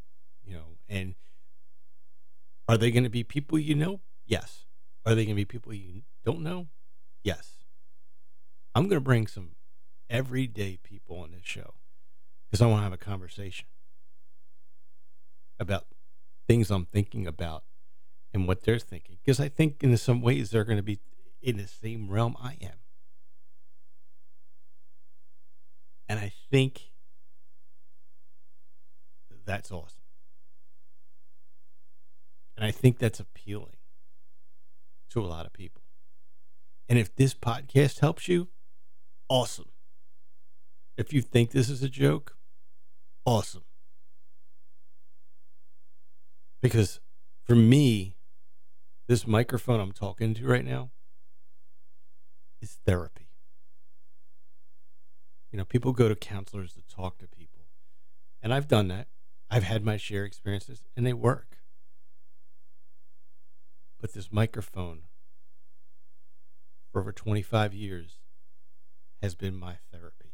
you 0.45 0.55
know, 0.55 0.79
and 0.89 1.15
are 2.69 2.79
they 2.79 2.91
going 2.91 3.05
to 3.05 3.11
be 3.11 3.25
people 3.25 3.59
you 3.59 3.75
know? 3.75 4.01
Yes. 4.27 4.65
Are 5.05 5.15
they 5.15 5.25
going 5.25 5.37
to 5.37 5.41
be 5.41 5.45
people 5.45 5.75
you 5.75 6.03
don't 6.25 6.41
know? 6.41 6.69
Yes. 7.23 7.66
I'm 8.77 8.89
going 8.89 8.99
to 8.99 9.01
bring 9.01 9.27
some 9.27 9.53
everyday 10.11 10.77
people 10.77 11.21
on 11.21 11.31
this 11.31 11.41
show 11.45 11.77
because 12.45 12.61
I 12.61 12.67
want 12.67 12.81
to 12.81 12.83
have 12.83 12.93
a 12.93 12.99
conversation 12.99 13.69
about 15.59 15.87
things 16.47 16.71
I'm 16.71 16.85
thinking 16.85 17.27
about 17.27 17.65
and 18.35 18.47
what 18.47 18.65
they're 18.65 18.79
thinking. 18.79 19.17
Because 19.25 19.41
I 19.41 19.49
think 19.49 19.83
in 19.83 19.97
some 19.97 20.21
ways 20.21 20.51
they're 20.51 20.65
going 20.65 20.77
to 20.77 20.83
be 20.83 21.01
in 21.41 21.57
the 21.57 21.67
same 21.67 22.11
realm 22.11 22.37
I 22.39 22.59
am. 22.61 22.77
And 26.07 26.21
I 26.21 26.35
think 26.51 26.93
that's 29.47 29.73
awesome. 29.73 30.03
And 32.59 32.67
I 32.67 32.73
think 32.73 32.99
that's 32.99 33.21
appealing 33.21 33.79
to 35.09 35.23
a 35.23 35.25
lot 35.25 35.47
of 35.47 35.55
people. 35.55 35.81
And 36.91 36.99
if 36.99 37.17
this 37.17 37.33
podcast 37.33 38.01
helps 38.01 38.29
you, 38.29 38.49
awesome. 39.29 39.71
If 40.97 41.13
you 41.13 41.21
think 41.21 41.51
this 41.51 41.69
is 41.69 41.83
a 41.83 41.89
joke, 41.89 42.37
awesome. 43.25 43.65
Because 46.63 47.01
for 47.45 47.55
me, 47.55 48.17
this 49.09 49.27
microphone 49.27 49.81
I'm 49.81 49.93
talking 49.93 50.35
to 50.35 50.47
right 50.47 50.65
now 50.65 50.91
is 52.61 52.79
therapy. 52.87 53.29
You 55.53 55.59
know, 55.59 55.65
people 55.65 55.93
go 55.93 56.09
to 56.09 56.17
counselors 56.17 56.73
to 56.75 56.83
talk 56.83 57.19
to 57.19 57.29
people. 57.29 57.67
And 58.43 58.53
I've 58.53 58.69
done 58.69 58.89
that. 58.89 59.09
I've 59.49 59.63
had 59.63 59.85
my 59.85 59.97
share 59.97 60.25
experiences 60.25 60.83
and 60.97 61.07
they 61.07 61.13
work. 61.13 61.59
But 64.01 64.13
this 64.13 64.33
microphone 64.33 65.03
for 66.93 67.01
over 67.01 67.13
25 67.13 67.75
years 67.75 68.19
has 69.27 69.35
been 69.35 69.57
my 69.57 69.75
therapy. 69.91 70.31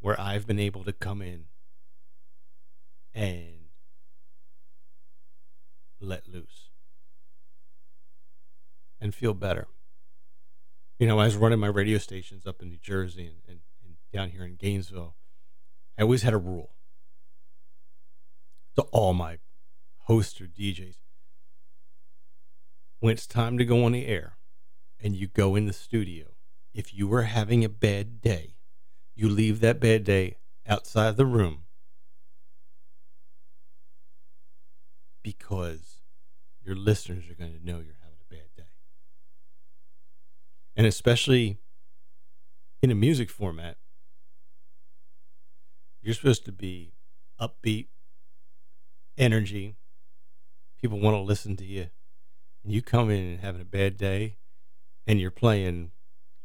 Where 0.00 0.18
I've 0.18 0.46
been 0.46 0.58
able 0.58 0.84
to 0.84 0.92
come 0.94 1.20
in 1.20 1.44
and 3.12 3.66
let 6.00 6.26
loose 6.26 6.70
and 8.98 9.14
feel 9.14 9.34
better. 9.34 9.68
You 10.98 11.06
know, 11.06 11.18
I 11.18 11.26
was 11.26 11.36
running 11.36 11.58
my 11.58 11.66
radio 11.66 11.98
stations 11.98 12.46
up 12.46 12.62
in 12.62 12.70
New 12.70 12.78
Jersey 12.78 13.26
and, 13.26 13.36
and, 13.46 13.60
and 13.84 13.96
down 14.10 14.30
here 14.30 14.46
in 14.46 14.56
Gainesville. 14.56 15.14
I 15.98 16.02
always 16.02 16.22
had 16.22 16.32
a 16.32 16.38
rule 16.38 16.70
to 18.76 18.82
all 18.92 19.12
my 19.12 19.40
hosts 20.04 20.40
or 20.40 20.46
DJs. 20.46 20.96
When 23.00 23.12
it's 23.12 23.26
time 23.26 23.58
to 23.58 23.66
go 23.66 23.84
on 23.84 23.92
the 23.92 24.06
air 24.06 24.38
and 24.98 25.14
you 25.14 25.26
go 25.26 25.54
in 25.54 25.66
the 25.66 25.74
studio, 25.74 26.28
if 26.72 26.94
you 26.94 27.08
were 27.08 27.22
having 27.22 27.64
a 27.64 27.68
bad 27.68 28.20
day, 28.20 28.56
you 29.14 29.28
leave 29.28 29.60
that 29.60 29.80
bad 29.80 30.04
day 30.04 30.36
outside 30.66 31.16
the 31.16 31.26
room 31.26 31.64
because 35.22 36.00
your 36.64 36.76
listeners 36.76 37.28
are 37.28 37.34
going 37.34 37.52
to 37.52 37.64
know 37.64 37.78
you're 37.78 37.96
having 38.02 38.18
a 38.20 38.34
bad 38.34 38.48
day. 38.56 38.70
And 40.76 40.86
especially 40.86 41.58
in 42.82 42.90
a 42.90 42.94
music 42.94 43.30
format, 43.30 43.76
you're 46.00 46.14
supposed 46.14 46.44
to 46.46 46.52
be 46.52 46.94
upbeat, 47.40 47.88
energy. 49.18 49.76
People 50.80 50.98
want 50.98 51.14
to 51.14 51.20
listen 51.20 51.56
to 51.56 51.64
you. 51.64 51.88
And 52.64 52.72
you 52.72 52.80
come 52.82 53.10
in 53.10 53.20
and 53.20 53.40
having 53.40 53.60
a 53.60 53.66
bad 53.66 53.96
day 53.96 54.36
and 55.06 55.20
you're 55.20 55.30
playing, 55.30 55.92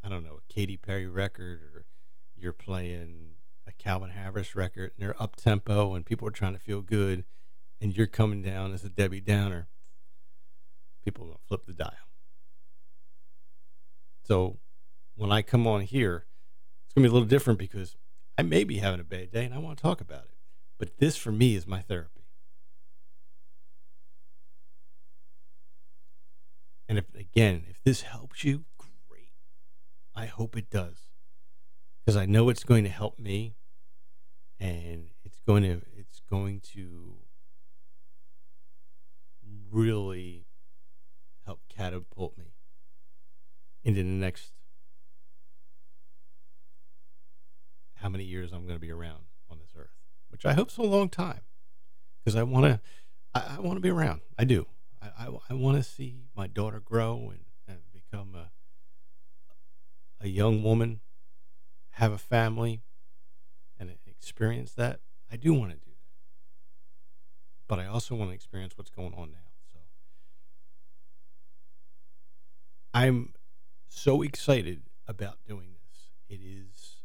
I 0.06 0.10
don't 0.10 0.24
know, 0.24 0.38
a 0.38 0.54
Katy 0.54 0.78
Perry 0.78 1.08
record 1.08 1.62
or 1.62 1.86
you're 2.36 2.54
playing 2.54 3.32
a 3.65 3.72
Calvin 3.72 4.12
Harris 4.12 4.56
record 4.56 4.91
and 4.96 5.04
they're 5.04 5.22
up 5.22 5.36
tempo 5.36 5.96
and 5.96 6.06
people 6.06 6.28
are 6.28 6.32
trying 6.32 6.54
to 6.54 6.60
feel 6.60 6.82
good 6.82 7.26
and 7.82 7.98
you're 7.98 8.06
coming 8.06 8.44
down 8.44 8.72
as 8.72 8.84
a 8.84 8.89
Debbie 8.89 9.20
Downer, 9.20 9.68
people 11.04 11.26
will 11.26 11.41
flip 11.48 11.65
the 11.65 11.74
dial. 11.74 11.91
So 14.24 14.60
when 15.15 15.32
I 15.32 15.41
come 15.41 15.65
on 15.65 15.82
here, 15.82 16.28
it's 16.86 16.94
going 16.94 17.04
to 17.04 17.10
be 17.10 17.12
a 17.12 17.13
little 17.13 17.28
different 17.28 17.58
because 17.58 17.96
I 18.38 18.44
may 18.44 18.63
be 18.63 18.78
having 18.78 19.00
a 19.00 19.04
bad 19.04 19.32
day 19.32 19.46
and 19.46 19.54
I 19.54 19.58
want 19.58 19.78
to 19.78 19.82
talk 19.82 20.02
about 20.02 20.26
it. 20.26 20.36
But 20.78 20.98
this 21.00 21.15
for 21.18 21.32
me 21.32 21.56
is 21.56 21.65
my 21.65 21.82
therapy. 21.82 22.26
And 26.88 27.00
if 27.00 27.06
again, 27.15 27.63
if 27.70 27.82
this 27.84 28.02
helps 28.02 28.44
you. 28.44 28.65
I 30.15 30.25
hope 30.28 30.56
it 30.58 30.69
does. 30.69 31.10
Because 32.06 32.15
I 32.15 32.25
know 32.25 32.49
it's 32.49 32.63
going 32.63 32.84
to 32.84 32.89
help 32.89 33.19
me 33.19 33.56
and 34.60 35.10
it's 35.23 35.41
going 35.41 35.63
to 35.63 35.82
it's 35.97 36.21
going 36.30 36.62
to 36.73 37.15
really 39.71 40.45
help 41.45 41.60
catapult 41.67 42.38
me 42.38 42.54
into 43.84 44.01
the 44.01 44.10
next 44.10 44.54
how 47.95 48.10
many 48.10 48.23
years 48.23 48.54
I'm 48.54 48.65
going 48.65 48.75
to 48.75 48.80
be 48.80 48.91
around 48.91 49.23
on 49.49 49.60
this 49.60 49.71
earth, 49.78 49.95
which 50.30 50.45
I 50.45 50.54
hope 50.54 50.69
is 50.69 50.78
a 50.78 50.84
long 50.84 51.10
time 51.10 51.41
because 52.23 52.36
I 52.36 52.43
want 52.43 52.65
to 52.65 52.80
I, 53.34 53.56
I 53.58 53.60
want 53.60 53.78
to 53.78 53.82
be 53.82 53.89
around. 53.89 54.21
I 54.38 54.45
do. 54.45 54.67
I, 55.01 55.25
I, 55.25 55.30
I 55.49 55.54
want 55.54 55.78
to 55.78 55.84
see 55.84 56.28
my 56.36 56.47
daughter 56.47 56.80
grow 56.80 57.32
and, 57.32 57.45
and 57.67 57.80
become 57.91 58.36
a 58.36 58.51
a 60.19 60.28
young 60.28 60.63
woman, 60.63 61.01
have 61.91 62.12
a 62.12 62.17
family, 62.17 62.82
and 63.80 63.91
experience 64.06 64.73
that. 64.73 64.99
I 65.32 65.38
do 65.38 65.54
want 65.54 65.71
to 65.71 65.78
do 65.78 65.91
that, 65.91 66.12
but 67.67 67.80
I 67.80 67.86
also 67.86 68.15
want 68.15 68.32
to 68.32 68.36
experience 68.36 68.73
what's 68.78 68.89
going 68.89 69.13
on 69.13 69.32
now. 69.32 69.51
So 69.73 69.80
I'm 72.93 73.34
so 73.88 74.21
excited 74.21 74.84
about 75.08 75.38
doing 75.47 75.73
this. 75.73 76.10
It 76.28 76.41
is 76.43 76.95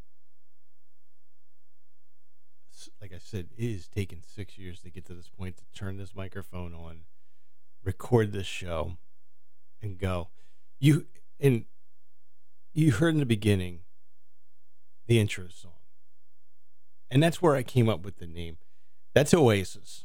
like 3.01 3.13
I 3.13 3.19
said, 3.19 3.49
it 3.57 3.65
is 3.65 3.89
taken 3.89 4.23
six 4.23 4.57
years 4.57 4.81
to 4.81 4.91
get 4.91 5.05
to 5.07 5.15
this 5.15 5.29
point 5.29 5.57
to 5.59 5.65
turn 5.79 5.97
this 5.97 6.15
microphone 6.15 6.75
on, 6.75 7.03
record 7.85 8.33
this 8.33 8.47
show, 8.47 8.97
and 9.83 9.99
go. 9.99 10.29
You 10.79 11.07
and 11.39 11.67
you 12.73 12.93
heard 12.93 13.15
in 13.15 13.21
the 13.21 13.27
beginning 13.27 13.81
the 15.07 15.19
intro 15.19 15.49
song, 15.49 15.73
and 17.11 17.23
that's 17.23 17.43
where 17.43 17.57
I 17.57 17.63
came 17.63 17.89
up 17.89 18.05
with 18.05 18.19
the 18.19 18.27
name. 18.27 18.59
That's 19.15 19.35
Oasis, 19.35 20.05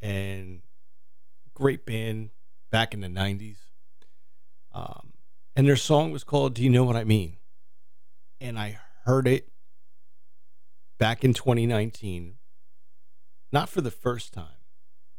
and 0.00 0.62
great 1.54 1.84
band 1.84 2.30
back 2.70 2.94
in 2.94 3.00
the 3.00 3.08
'90s. 3.08 3.56
Um, 4.72 5.12
and 5.54 5.66
their 5.66 5.76
song 5.76 6.10
was 6.10 6.24
called 6.24 6.54
"Do 6.54 6.62
You 6.62 6.70
Know 6.70 6.84
What 6.84 6.96
I 6.96 7.04
Mean?" 7.04 7.36
And 8.40 8.58
I 8.58 8.78
heard 9.04 9.28
it 9.28 9.50
back 10.98 11.24
in 11.24 11.34
2019, 11.34 12.36
not 13.52 13.68
for 13.68 13.80
the 13.80 13.90
first 13.90 14.32
time, 14.32 14.60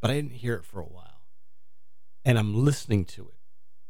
but 0.01 0.09
I 0.09 0.15
didn't 0.15 0.31
hear 0.31 0.55
it 0.55 0.65
for 0.65 0.79
a 0.79 0.85
while. 0.85 1.21
And 2.23 2.39
I'm 2.39 2.55
listening 2.55 3.05
to 3.05 3.23
it 3.29 3.35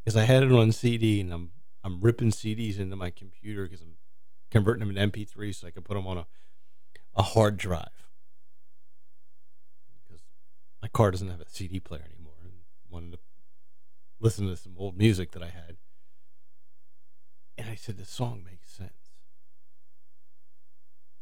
because 0.04 0.18
I 0.18 0.24
had 0.24 0.44
it 0.44 0.52
on 0.52 0.72
CD 0.72 1.22
and 1.22 1.34
I'm 1.34 1.52
I'm 1.84 2.00
ripping 2.00 2.32
CDs 2.32 2.80
into 2.80 2.96
my 2.96 3.10
computer 3.10 3.64
because 3.64 3.82
I'm 3.82 3.96
converting 4.50 4.86
them 4.86 4.96
to 4.96 5.20
MP3 5.20 5.56
so 5.56 5.68
I 5.68 5.72
can 5.72 5.84
put 5.84 5.96
them 5.96 6.08
on 6.08 6.18
a, 6.18 6.28
a 7.16 7.24
hard 7.24 7.58
drive. 7.58 8.08
Because 10.08 10.22
my 10.82 10.88
car 10.88 11.12
doesn't 11.12 11.30
have 11.30 11.42
a 11.42 11.50
CD 11.50 11.80
player 11.80 12.06
anymore 12.06 12.36
and 12.44 12.52
wanted 12.90 13.14
to 13.14 13.20
listen 14.20 14.48
to 14.48 14.56
some 14.56 14.76
old 14.78 14.98
music 14.98 15.32
that 15.32 15.42
I 15.42 15.50
had. 15.50 15.78
And 17.58 17.70
I 17.70 17.76
said, 17.76 17.98
the 17.98 18.06
song 18.06 18.44
makes 18.44 18.72
sense. 18.72 18.92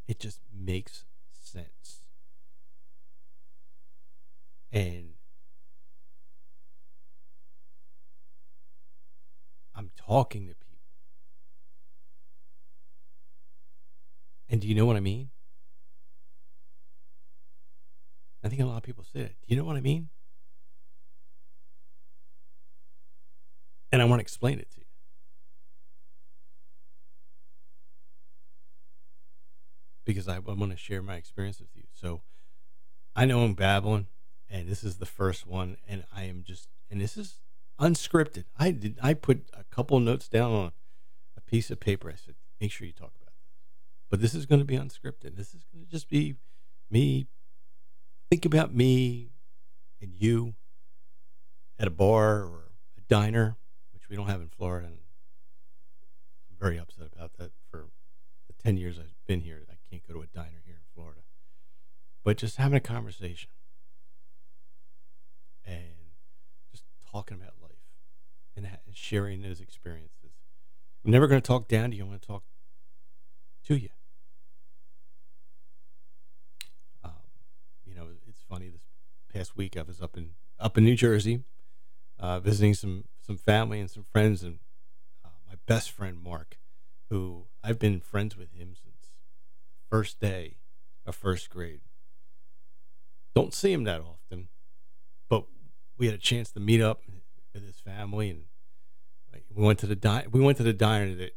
It 0.08 0.20
just 0.20 0.42
makes 0.54 1.06
sense. 1.32 2.02
And 4.72 5.14
I'm 9.80 9.92
talking 9.96 10.42
to 10.42 10.54
people. 10.56 10.78
And 14.50 14.60
do 14.60 14.68
you 14.68 14.76
know 14.76 14.86
what 14.86 14.98
I 14.98 15.00
mean? 15.00 15.30
I 18.44 18.50
think 18.50 18.62
a 18.62 18.66
lot 18.66 18.76
of 18.76 18.84
people 18.84 19.06
say 19.06 19.22
it. 19.22 19.36
Do 19.48 19.56
you 19.56 19.56
know 19.56 19.64
what 19.64 19.78
I 19.78 19.82
mean? 19.82 20.10
And 23.94 24.02
I 24.02 24.06
want 24.06 24.20
to 24.20 24.22
explain 24.22 24.60
it 24.60 24.70
to 24.72 24.80
you. 24.80 24.86
because 30.06 30.28
I, 30.28 30.40
want 30.40 30.72
to 30.72 30.76
share 30.76 31.04
my 31.04 31.18
experience 31.18 31.60
with 31.60 31.70
you. 31.76 31.84
So 31.94 32.22
I 33.16 33.26
know 33.26 33.44
I'm 33.44 33.54
babbling, 33.54 34.08
and 34.50 34.68
this 34.68 34.84
is 34.84 34.98
the 34.98 35.06
first 35.06 35.46
one, 35.46 35.78
and 35.88 36.04
I 36.12 36.24
am 36.24 36.44
just, 36.44 36.68
and 36.90 37.00
this 37.00 37.16
is 37.16 37.36
unscripted. 37.80 38.46
I 38.58 38.72
did, 38.72 38.98
I 39.02 39.14
put 39.14 39.50
a 39.54 39.64
couple 39.66 40.00
notes 40.00 40.28
down 40.28 40.52
on 40.52 40.72
a 41.38 41.42
piece 41.42 41.72
of 41.72 41.80
paper. 41.80 42.10
I 42.10 42.16
said, 42.16 42.36
make 42.60 42.72
sure 42.72 42.86
you 42.86 42.94
talk 42.94 43.14
about 43.20 43.34
this, 43.34 43.50
but 44.10 44.22
this 44.22 44.36
is 44.36 44.46
going 44.46 44.60
to 44.60 44.66
be 44.66 44.78
unscripted. 44.78 45.36
This 45.36 45.54
is 45.54 45.66
going 45.74 45.86
to 45.86 45.90
just 45.90 46.10
be 46.10 46.36
me. 46.90 47.28
Think 48.30 48.46
about 48.46 48.74
me 48.74 49.32
and 50.02 50.14
you 50.14 50.56
at 51.80 51.88
a 51.88 51.92
bar 51.92 52.42
or 52.42 52.72
a 52.98 53.02
diner, 53.08 53.56
which 53.94 54.10
we 54.10 54.16
don't 54.16 54.28
have 54.28 54.42
in 54.42 54.50
Florida. 54.50 54.88
And 54.88 54.98
I'm 56.50 56.58
very 56.60 56.78
upset 56.78 57.08
about 57.16 57.34
that. 57.38 57.52
For 57.72 57.88
the 58.48 58.54
10 58.62 58.78
years 58.78 59.00
I've 59.00 59.16
been 59.28 59.42
here, 59.42 59.66
I 59.70 59.76
can't 59.90 60.06
go 60.08 60.14
to 60.14 60.22
a 60.22 60.28
diner 60.28 60.62
here 60.66 60.76
in 60.76 60.94
Florida. 60.94 61.22
But 62.24 62.38
just 62.38 62.58
having 62.58 62.78
a 62.78 62.82
conversation 62.82 63.50
and 65.66 66.14
just 66.72 66.84
talking 67.12 67.38
about 67.38 67.54
and, 68.66 68.78
sharing 68.94 69.42
those 69.42 69.62
experiences. 69.62 70.32
I'm 71.06 71.12
never 71.12 71.28
going 71.28 71.42
to 71.42 71.48
talk 71.48 71.68
down 71.68 71.92
to 71.92 71.98
you. 71.98 72.04
I'm 72.04 72.10
going 72.10 72.20
to 72.20 72.28
talk 72.28 72.44
to 73.66 73.76
you. 73.76 73.90
Um, 77.04 77.12
you 77.86 77.96
know, 77.96 78.08
it's 78.28 78.42
funny. 78.50 78.70
This 78.70 78.84
past 79.34 79.56
week 79.56 79.78
I 79.78 79.84
was 79.84 80.02
up 80.02 80.18
in 80.18 80.32
up 80.60 80.78
in 80.78 80.84
New 80.84 80.96
Jersey, 80.96 81.44
uh, 82.20 82.40
visiting 82.40 82.74
some 82.74 83.06
some 83.22 83.38
family 83.38 83.80
and 83.80 83.90
some 83.90 84.06
friends, 84.12 84.44
and 84.44 84.60
uh, 85.24 85.30
my 85.48 85.56
best 85.66 85.92
friend 85.92 86.18
Mark, 86.22 86.58
who 87.10 87.46
I've 87.64 87.80
been 87.80 88.02
friends 88.02 88.36
with 88.36 88.52
him 88.52 88.74
since 88.76 89.12
first 89.90 90.20
day 90.20 90.58
of 91.06 91.16
first 91.16 91.50
grade. 91.50 91.82
Don't 93.34 93.54
see 93.54 93.72
him 93.72 93.86
that 93.86 94.02
often, 94.02 94.50
but 95.30 95.46
we 95.98 96.08
had 96.08 96.16
a 96.16 96.20
chance 96.20 96.52
to 96.52 96.60
meet 96.60 96.82
up 96.82 97.04
with 97.54 97.66
his 97.66 97.80
family, 97.80 98.30
and 98.30 98.44
we 99.54 99.64
went 99.64 99.80
to 99.80 99.88
the 99.88 99.96
di- 99.96 100.28
we 100.32 100.42
went 100.42 100.58
to 100.58 100.64
the 100.64 100.74
diner 100.74 101.16
that 101.16 101.32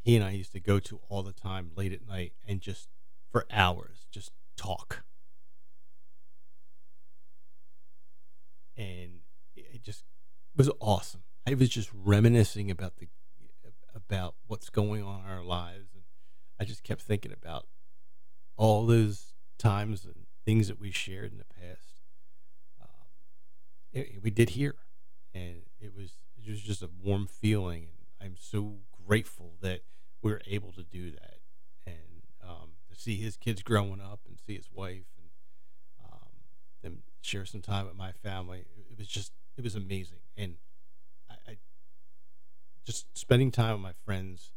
he 0.00 0.16
and 0.16 0.24
I 0.24 0.30
used 0.30 0.52
to 0.52 0.60
go 0.60 0.78
to 0.80 1.00
all 1.08 1.22
the 1.22 1.32
time 1.32 1.70
late 1.76 1.92
at 1.92 2.06
night, 2.06 2.32
and 2.46 2.60
just 2.60 2.88
for 3.30 3.46
hours, 3.50 4.06
just 4.10 4.32
talk. 4.56 5.04
And 8.76 9.20
it 9.56 9.82
just 9.82 10.04
was 10.56 10.70
awesome. 10.80 11.22
I 11.46 11.54
was 11.54 11.68
just 11.68 11.90
reminiscing 11.92 12.70
about 12.70 12.96
the 12.96 13.08
about 13.94 14.36
what's 14.46 14.70
going 14.70 15.02
on 15.02 15.20
in 15.20 15.30
our 15.30 15.42
lives, 15.42 15.90
and 15.94 16.04
I 16.60 16.64
just 16.64 16.84
kept 16.84 17.02
thinking 17.02 17.32
about 17.32 17.66
all 18.56 18.86
those 18.86 19.34
times 19.58 20.04
and 20.04 20.26
things 20.44 20.68
that 20.68 20.80
we 20.80 20.90
shared 20.90 21.32
in 21.32 21.38
the 21.38 21.44
past. 21.44 22.00
Um, 22.80 24.04
we 24.22 24.30
did 24.30 24.50
here, 24.50 24.76
and 25.34 25.62
it 25.80 25.94
was 25.94 26.18
it 26.36 26.50
was 26.50 26.60
just 26.60 26.82
a 26.82 26.90
warm 27.02 27.26
feeling, 27.26 27.88
and 28.20 28.28
I'm 28.28 28.36
so 28.38 28.76
grateful 29.06 29.54
that 29.60 29.80
we 30.22 30.32
are 30.32 30.40
able 30.46 30.72
to 30.72 30.82
do 30.82 31.10
that, 31.10 31.38
and 31.86 32.22
um, 32.42 32.70
to 32.90 32.96
see 32.96 33.16
his 33.16 33.36
kids 33.36 33.62
growing 33.62 34.00
up, 34.00 34.20
and 34.26 34.38
see 34.38 34.56
his 34.56 34.68
wife, 34.72 35.06
and 35.18 35.28
um, 36.04 36.28
them 36.82 36.98
share 37.20 37.44
some 37.44 37.62
time 37.62 37.86
with 37.86 37.96
my 37.96 38.12
family. 38.12 38.64
It, 38.90 38.98
was 38.98 39.08
just 39.08 39.32
it 39.56 39.64
was 39.64 39.74
amazing, 39.74 40.20
and 40.36 40.56
I, 41.30 41.52
I 41.52 41.56
just 42.84 43.06
spending 43.16 43.50
time 43.50 43.72
with 43.72 43.82
my 43.82 43.92
friends 44.04 44.52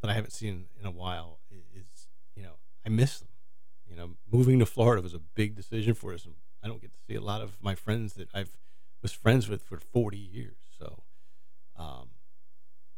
that 0.00 0.10
I 0.10 0.14
haven't 0.14 0.32
seen 0.32 0.66
in 0.78 0.84
a 0.84 0.90
while 0.90 1.38
is, 1.50 2.08
you 2.34 2.42
know, 2.42 2.54
I 2.84 2.88
miss 2.88 3.20
them. 3.20 3.28
You 3.88 3.96
know, 3.96 4.10
moving 4.30 4.58
to 4.58 4.66
Florida 4.66 5.02
was 5.02 5.14
a 5.14 5.18
big 5.18 5.54
decision 5.54 5.94
for 5.94 6.12
us, 6.12 6.24
and 6.24 6.34
I 6.62 6.68
don't 6.68 6.80
get 6.80 6.92
to 6.92 6.98
see 7.06 7.14
a 7.14 7.20
lot 7.20 7.42
of 7.42 7.58
my 7.60 7.74
friends 7.74 8.14
that 8.14 8.28
I've 8.34 8.56
was 9.02 9.12
friends 9.12 9.48
with 9.48 9.62
for 9.62 9.78
40 9.78 10.16
years. 10.16 10.56
So, 10.78 11.02
um, 11.76 12.10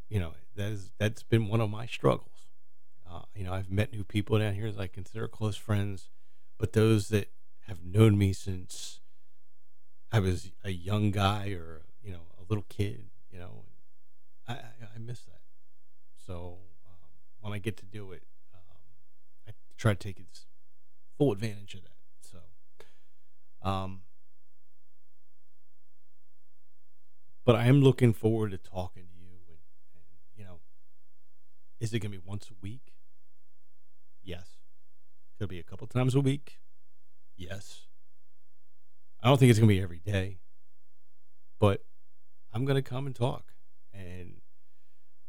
you 0.09 0.21
know, 0.21 0.35
that 0.55 0.71
is 0.71 0.93
that's 0.99 1.23
been 1.23 1.49
one 1.49 1.61
of 1.61 1.71
my 1.71 1.87
struggles. 1.87 2.47
Uh, 3.11 3.23
you 3.35 3.45
know, 3.45 3.53
I've 3.53 3.71
met 3.71 3.93
new 3.93 4.05
people 4.05 4.39
down 4.39 4.55
here 4.55 4.71
that 4.71 4.81
I 4.81 4.87
consider 4.87 5.27
close 5.29 5.57
friends, 5.57 6.11
but 6.59 6.73
those 6.73 7.09
that 7.09 7.31
have 7.67 7.85
known 7.85 8.19
me 8.19 8.33
since 8.33 9.01
I 10.13 10.21
was 10.21 10.53
a 10.63 10.71
young 10.71 11.11
guy 11.11 11.49
or 11.49 11.83
you 12.03 12.13
know 12.13 12.27
a 12.39 12.43
little 12.49 12.65
kid, 12.69 13.07
you 13.31 13.39
know, 13.39 13.65
I 14.47 14.53
I, 14.55 14.59
I 14.97 14.99
miss 14.99 15.21
that. 15.23 15.41
So 16.17 16.59
um, 16.87 17.09
when 17.41 17.53
I 17.53 17.59
get 17.59 17.77
to 17.79 17.85
do 17.85 18.13
it, 18.13 18.23
um, 18.55 18.61
I 19.49 19.53
try 19.77 19.95
to 19.95 19.99
take 19.99 20.25
full 21.17 21.33
advantage 21.33 21.75
of 21.75 21.83
that. 21.83 21.91
So, 22.21 23.69
um, 23.69 24.01
but 27.45 27.57
I 27.57 27.67
am 27.67 27.81
looking 27.81 28.13
forward 28.13 28.53
to 28.53 28.59
talking 28.59 29.05
to 29.05 29.19
you. 29.19 29.29
And, 29.49 29.59
and 29.95 30.05
you 30.37 30.45
know, 30.45 30.61
is 31.81 31.93
it 31.93 32.01
going 32.01 32.13
to 32.13 32.19
be 32.19 32.25
once 32.25 32.51
a 32.51 32.55
week? 32.61 32.93
Yes. 34.23 34.59
Could 35.39 35.49
be 35.49 35.59
a 35.59 35.65
couple 35.65 35.87
times 35.87 36.15
a 36.15 36.21
week. 36.21 36.59
Yes. 37.37 37.87
I 39.23 39.29
don't 39.29 39.39
think 39.39 39.51
it's 39.51 39.59
going 39.59 39.69
to 39.69 39.75
be 39.75 39.83
every 39.83 40.01
day, 40.01 40.39
but 41.59 41.85
I'm 42.53 42.65
going 42.65 42.77
to 42.77 42.83
come 42.83 43.07
and 43.07 43.17
talk. 43.17 43.53
And, 43.93 44.41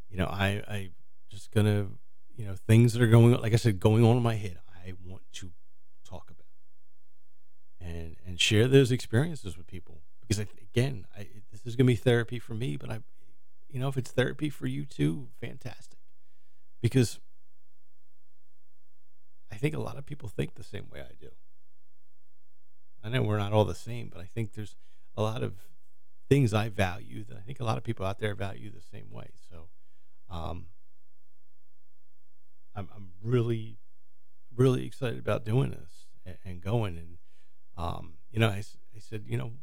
you 0.10 0.18
know, 0.18 0.26
I, 0.26 0.64
I 0.68 0.90
just 1.30 1.52
going 1.52 1.66
to, 1.66 1.92
you 2.36 2.46
know, 2.46 2.56
things 2.68 2.94
that 2.94 3.02
are 3.02 3.08
going 3.08 3.34
on, 3.34 3.42
like 3.42 3.54
I 3.54 3.58
said, 3.58 3.80
going 3.80 4.04
on 4.04 4.18
in 4.18 4.24
my 4.24 4.36
head, 4.36 4.58
I 4.86 4.94
want 5.04 5.24
to 5.34 5.52
talk 6.08 6.30
about 6.30 6.46
and, 7.80 8.18
and 8.26 8.40
share 8.40 8.68
those 8.68 8.92
experiences 8.92 9.58
with 9.58 9.68
people 9.68 10.02
because 10.22 10.40
I, 10.40 10.48
again, 10.62 11.06
I, 11.18 11.28
this 11.66 11.72
is 11.72 11.76
going 11.76 11.88
to 11.88 11.94
be 11.94 11.96
therapy 11.96 12.38
for 12.38 12.54
me, 12.54 12.78
but 12.78 12.92
I, 12.92 13.00
you 13.68 13.80
know, 13.80 13.88
if 13.88 13.98
it's 13.98 14.12
therapy 14.12 14.52
for 14.52 14.68
you 14.68 14.86
too, 14.86 15.30
fantastic. 15.42 15.98
Because 16.80 17.20
I 19.52 19.56
think 19.56 19.74
a 19.74 19.80
lot 19.80 19.98
of 19.98 20.06
people 20.06 20.30
think 20.30 20.54
the 20.54 20.64
same 20.64 20.88
way 20.92 21.02
I 21.02 21.16
do. 21.20 21.32
I 23.04 23.10
know 23.10 23.24
we're 23.24 23.40
not 23.40 23.52
all 23.52 23.66
the 23.66 23.74
same, 23.74 24.10
but 24.14 24.22
I 24.22 24.26
think 24.26 24.54
there's 24.54 24.76
a 25.18 25.24
lot 25.24 25.42
of 25.42 25.54
things 26.30 26.54
I 26.54 26.70
value 26.70 27.24
that 27.26 27.36
I 27.36 27.42
think 27.42 27.60
a 27.60 27.64
lot 27.64 27.80
of 27.80 27.84
people 27.84 28.06
out 28.06 28.20
there 28.20 28.36
value 28.36 28.70
the 28.70 28.82
same 28.82 29.12
way. 29.12 29.32
So, 29.50 29.70
um, 30.30 30.68
I'm, 32.76 32.90
I'm 32.96 33.10
really, 33.24 33.80
really 34.56 34.86
excited 34.86 35.18
about 35.18 35.46
doing 35.46 35.72
this 35.72 36.08
and, 36.26 36.38
and 36.46 36.62
going. 36.62 36.98
And, 36.98 37.18
um, 37.76 38.16
you 38.30 38.40
know, 38.40 38.50
I, 38.50 38.58
I 38.96 39.00
said, 39.00 39.24
you 39.26 39.38
know, 39.38 39.54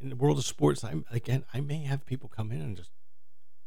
in 0.00 0.10
the 0.10 0.16
world 0.16 0.38
of 0.38 0.44
sports, 0.44 0.84
I'm 0.84 1.04
again, 1.10 1.44
I 1.52 1.60
may 1.60 1.82
have 1.82 2.06
people 2.06 2.28
come 2.28 2.52
in 2.52 2.60
and 2.60 2.76
just 2.76 2.90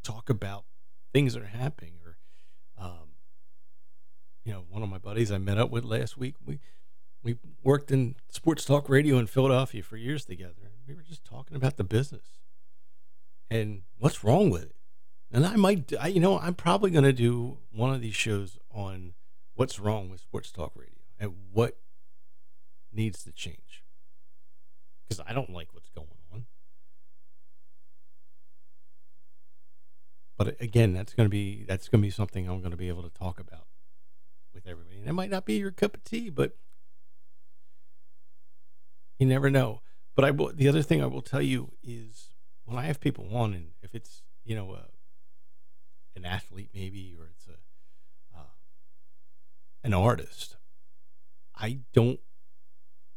talk 0.04 0.30
about 0.30 0.66
things 1.14 1.34
that 1.34 1.44
are 1.44 1.48
happening, 1.48 1.96
or, 2.06 2.18
um, 2.78 3.16
you 4.44 4.54
know, 4.54 4.66
one 4.70 4.84
of 4.84 4.90
my 4.90 4.98
buddies 4.98 5.32
I 5.32 5.38
met 5.38 5.58
up 5.58 5.70
with 5.70 5.84
last 5.84 6.18
week, 6.18 6.36
we 6.46 6.60
we 7.24 7.38
worked 7.64 7.92
in 7.92 8.16
sports 8.30 8.66
talk 8.66 8.90
radio 8.90 9.18
in 9.18 9.28
Philadelphia 9.28 9.84
for 9.84 9.98
years 9.98 10.26
together, 10.26 10.64
and 10.64 10.74
we 10.88 10.96
were 10.96 11.04
just 11.04 11.24
talking 11.24 11.56
about 11.56 11.78
the 11.78 11.84
business 11.84 12.40
and 13.50 13.84
what's 14.00 14.24
wrong 14.24 14.50
with 14.50 14.64
it. 14.64 14.76
And 15.32 15.46
I 15.46 15.56
might, 15.56 15.94
I, 16.00 16.08
you 16.08 16.20
know, 16.20 16.40
I'm 16.40 16.56
probably 16.56 16.92
going 16.92 17.04
to 17.04 17.14
do 17.14 17.60
one 17.72 17.94
of 17.94 18.02
these 18.02 18.16
shows 18.16 18.58
on 18.72 19.14
what's 19.54 19.80
wrong 19.80 20.10
with 20.10 20.22
sports 20.22 20.52
talk 20.52 20.74
radio 20.76 21.00
and 21.20 21.34
what 21.52 21.78
needs 22.92 23.24
to 23.24 23.32
change 23.32 23.84
because 25.08 25.24
I 25.28 25.34
don't 25.34 25.52
like 25.52 25.74
what's 25.74 25.90
going 25.90 26.08
on. 26.10 26.21
But 30.44 30.60
again, 30.60 30.94
that's 30.94 31.14
going 31.14 31.28
to 31.28 31.30
be 31.30 31.66
that's 31.68 31.88
going 31.88 32.02
to 32.02 32.08
be 32.08 32.10
something 32.10 32.50
I'm 32.50 32.62
going 32.62 32.72
to 32.72 32.78
be 32.78 32.88
able 32.88 33.04
to 33.04 33.12
talk 33.12 33.40
about 33.40 33.68
with 34.56 34.66
everybody. 34.66 34.98
And 34.98 35.08
it 35.08 35.14
might 35.14 35.30
not 35.30 35.46
be 35.46 35.58
your 35.58 35.70
cup 35.70 35.94
of 35.94 36.04
tea, 36.04 36.32
but 36.32 36.58
you 39.20 39.28
never 39.28 39.52
know. 39.52 39.82
But 40.16 40.26
I. 40.26 40.32
The 40.32 40.68
other 40.68 40.82
thing 40.82 41.04
I 41.04 41.06
will 41.06 41.22
tell 41.22 41.44
you 41.44 41.74
is 41.84 42.30
when 42.66 42.76
I 42.76 42.86
have 42.86 43.00
people 43.00 43.38
on, 43.38 43.54
and 43.54 43.68
if 43.84 43.94
it's 43.94 44.24
you 44.44 44.56
know 44.56 44.72
a, 44.74 44.86
an 46.16 46.26
athlete 46.26 46.72
maybe, 46.74 47.16
or 47.20 47.28
it's 47.28 47.46
a 47.48 47.60
uh, 48.36 48.56
an 49.84 49.94
artist, 49.94 50.58
I 51.56 51.82
don't 51.94 52.20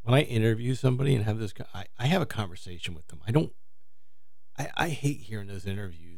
when 0.03 0.15
I 0.15 0.25
interview 0.25 0.75
somebody 0.75 1.15
and 1.15 1.25
have 1.25 1.39
this, 1.39 1.55
I, 1.73 1.87
I 1.99 2.05
have 2.05 2.21
a 2.21 2.27
conversation 2.27 2.93
with 2.93 3.07
them. 3.07 3.23
I 3.27 3.31
don't, 3.31 3.55
I, 4.59 4.69
I 4.77 4.89
hate 4.91 5.21
hearing 5.21 5.47
those 5.47 5.65
interviews 5.65 6.14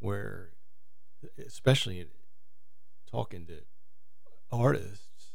where, 0.00 0.50
especially 1.44 2.04
talking 3.10 3.46
to 3.46 3.60
artists, 4.50 5.32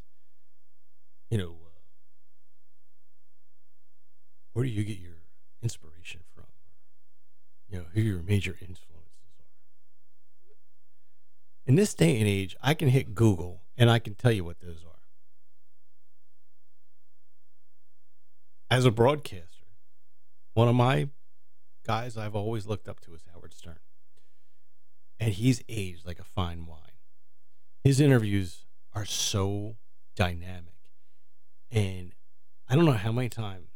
you 1.30 1.38
know, 1.38 1.56
uh, 1.66 1.80
where 4.54 4.66
do 4.66 4.72
you 4.72 4.84
get 4.84 4.98
your 4.98 5.18
inspiration 5.62 6.22
from? 6.34 6.46
You 7.70 7.80
know, 7.80 7.86
who 7.94 8.02
your 8.02 8.22
major 8.22 8.52
influences 8.52 9.40
are. 9.40 9.46
In 11.66 11.76
this 11.76 11.94
day 11.94 12.20
and 12.20 12.28
age, 12.28 12.56
I 12.62 12.74
can 12.74 12.90
hit 12.90 13.16
Google 13.16 13.62
and 13.78 13.90
I 13.90 14.00
can 14.00 14.16
tell 14.16 14.32
you 14.32 14.44
what 14.44 14.60
those 14.60 14.84
are. 14.86 14.96
as 18.70 18.86
a 18.86 18.92
broadcaster, 18.92 19.68
one 20.54 20.68
of 20.68 20.76
my 20.76 21.08
guys 21.86 22.18
I've 22.18 22.36
always 22.36 22.66
looked 22.66 22.88
up 22.88 23.00
to 23.02 23.14
is 23.14 23.22
Howard 23.34 23.54
Stern. 23.54 23.80
And 25.20 25.34
he's 25.34 25.64
aged 25.70 26.06
like 26.06 26.20
a 26.20 26.24
fine 26.24 26.66
wine. 26.66 26.80
His 27.84 28.00
interviews 28.00 28.66
are 28.94 29.06
so 29.06 29.78
dynamic. 30.16 30.74
And 31.72 32.14
I 32.68 32.76
don't 32.76 32.86
know 32.86 32.92
how 32.94 33.12
many 33.12 33.30
times 33.30 33.70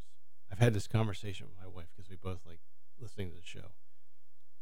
I've 0.52 0.60
had 0.60 0.74
this 0.74 0.88
conversation 0.88 1.48
with 1.48 1.58
my 1.58 1.68
wife 1.68 1.88
because 1.96 2.10
we 2.10 2.16
both 2.16 2.40
like 2.46 2.60
listening 3.00 3.30
to 3.30 3.36
the 3.36 3.46
show. 3.46 3.72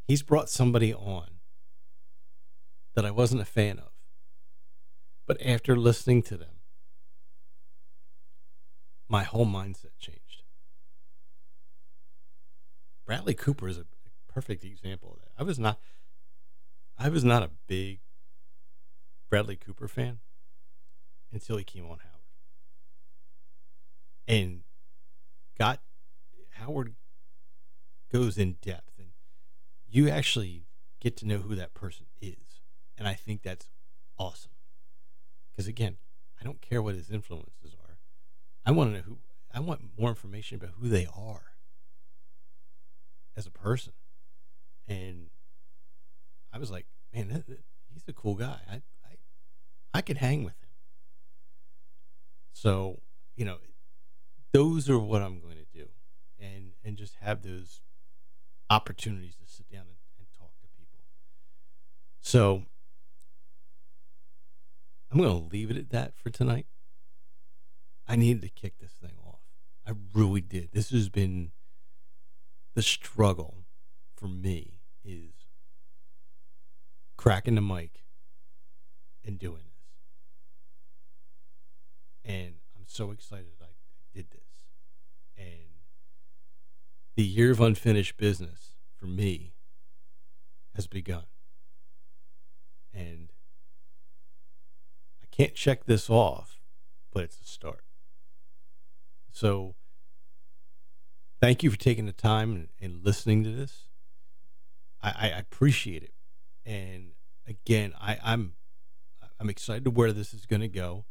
He's 0.06 0.22
brought 0.22 0.48
somebody 0.48 0.92
on 0.92 1.38
that 2.94 3.04
I 3.04 3.10
wasn't 3.10 3.42
a 3.42 3.46
fan 3.46 3.78
of. 3.78 3.92
But 5.26 5.40
after 5.44 5.76
listening 5.76 6.22
to 6.22 6.36
them, 6.36 6.56
my 9.08 9.22
whole 9.22 9.46
mindset 9.46 9.98
changed. 9.98 10.42
Bradley 13.06 13.34
Cooper 13.34 13.68
is 13.68 13.78
a 13.78 13.86
perfect 14.26 14.64
example 14.64 15.12
of 15.12 15.20
that. 15.20 15.30
I 15.38 15.42
was 15.42 15.58
not 15.58 15.78
I 16.98 17.08
was 17.08 17.24
not 17.24 17.42
a 17.44 17.50
big 17.68 18.00
Bradley 19.30 19.56
Cooper 19.56 19.86
fan 19.86 20.18
until 21.32 21.56
he 21.56 21.64
came 21.64 21.84
on 21.84 21.98
Howard. 21.98 22.14
And 24.26 24.62
got 25.58 25.80
Howard 26.52 26.94
goes 28.12 28.36
in 28.36 28.56
depth 28.60 28.98
and 28.98 29.08
you 29.88 30.08
actually 30.08 30.66
get 31.00 31.16
to 31.18 31.26
know 31.26 31.38
who 31.38 31.54
that 31.54 31.74
person 31.74 32.06
is. 32.20 32.60
And 32.96 33.06
I 33.06 33.14
think 33.14 33.42
that's 33.42 33.68
awesome. 34.18 34.52
Because 35.52 35.68
again, 35.68 35.98
I 36.40 36.44
don't 36.44 36.60
care 36.60 36.82
what 36.82 36.94
his 36.94 37.10
influences 37.10 37.74
are. 37.80 37.98
I 38.66 38.72
want 38.72 38.90
to 38.90 38.96
know 38.96 39.04
who 39.04 39.18
I 39.52 39.60
want 39.60 39.98
more 39.98 40.10
information 40.10 40.56
about 40.56 40.74
who 40.80 40.88
they 40.88 41.06
are 41.06 41.54
as 43.36 43.46
a 43.46 43.50
person. 43.50 43.92
And 44.86 45.28
I 46.52 46.58
was 46.58 46.70
like, 46.70 46.86
man, 47.14 47.44
he's 47.92 48.04
a 48.08 48.12
cool 48.12 48.34
guy. 48.34 48.60
I, 48.70 48.74
I 49.04 49.16
I 49.94 50.00
could 50.00 50.18
hang 50.18 50.44
with 50.44 50.54
him. 50.62 50.68
So, 52.52 53.00
you 53.36 53.44
know, 53.44 53.58
those 54.52 54.88
are 54.90 54.98
what 54.98 55.22
I'm 55.22 55.40
going 55.40 55.56
to 55.56 55.78
do. 55.78 55.88
And 56.38 56.72
and 56.84 56.96
just 56.96 57.16
have 57.20 57.42
those 57.42 57.80
opportunities 58.70 59.36
to 59.36 59.46
sit 59.46 59.70
down 59.70 59.82
and, 59.82 59.96
and 60.18 60.26
talk 60.38 60.52
to 60.60 60.68
people. 60.76 61.00
So 62.20 62.62
I'm 65.10 65.18
going 65.18 65.30
to 65.30 65.48
leave 65.52 65.70
it 65.70 65.76
at 65.76 65.90
that 65.90 66.16
for 66.16 66.30
tonight. 66.30 66.66
I 68.06 68.16
needed 68.16 68.42
to 68.42 68.48
kick 68.48 68.78
this 68.78 68.92
thing 68.92 69.16
off. 69.26 69.40
I 69.86 69.92
really 70.14 70.40
did. 70.40 70.70
This 70.72 70.90
has 70.90 71.08
been 71.08 71.52
the 72.74 72.82
struggle 72.82 73.64
for 74.16 74.28
me 74.28 74.80
is 75.04 75.37
cracking 77.18 77.56
the 77.56 77.60
mic 77.60 78.04
and 79.22 79.38
doing 79.38 79.64
this. 82.24 82.34
And 82.34 82.54
I'm 82.74 82.84
so 82.86 83.10
excited 83.10 83.48
I, 83.60 83.66
did 84.14 84.30
this. 84.30 84.40
And 85.36 85.68
the 87.14 87.22
year 87.22 87.50
of 87.50 87.60
unfinished 87.60 88.16
business 88.16 88.76
for 88.96 89.06
me 89.06 89.52
has 90.74 90.86
begun. 90.86 91.24
And 92.92 93.32
I 95.22 95.26
can't 95.30 95.54
check 95.54 95.84
this 95.84 96.08
off, 96.08 96.58
but 97.12 97.24
it's 97.24 97.40
a 97.40 97.46
start. 97.46 97.84
So 99.30 99.74
thank 101.40 101.62
you 101.62 101.70
for 101.70 101.78
taking 101.78 102.06
the 102.06 102.12
time 102.12 102.52
and, 102.52 102.68
and 102.80 103.04
listening 103.04 103.44
to 103.44 103.50
this. 103.50 103.88
I, 105.02 105.30
I, 105.34 105.38
appreciate 105.38 106.02
it. 106.02 106.12
And 106.68 107.12
again, 107.46 107.94
I, 107.98 108.18
I'm 108.22 108.52
I'm 109.40 109.48
excited 109.48 109.84
to 109.84 109.90
where 109.90 110.12
this 110.12 110.34
is 110.34 110.44
going 110.44 110.60
to 110.60 110.68
go. 110.68 111.06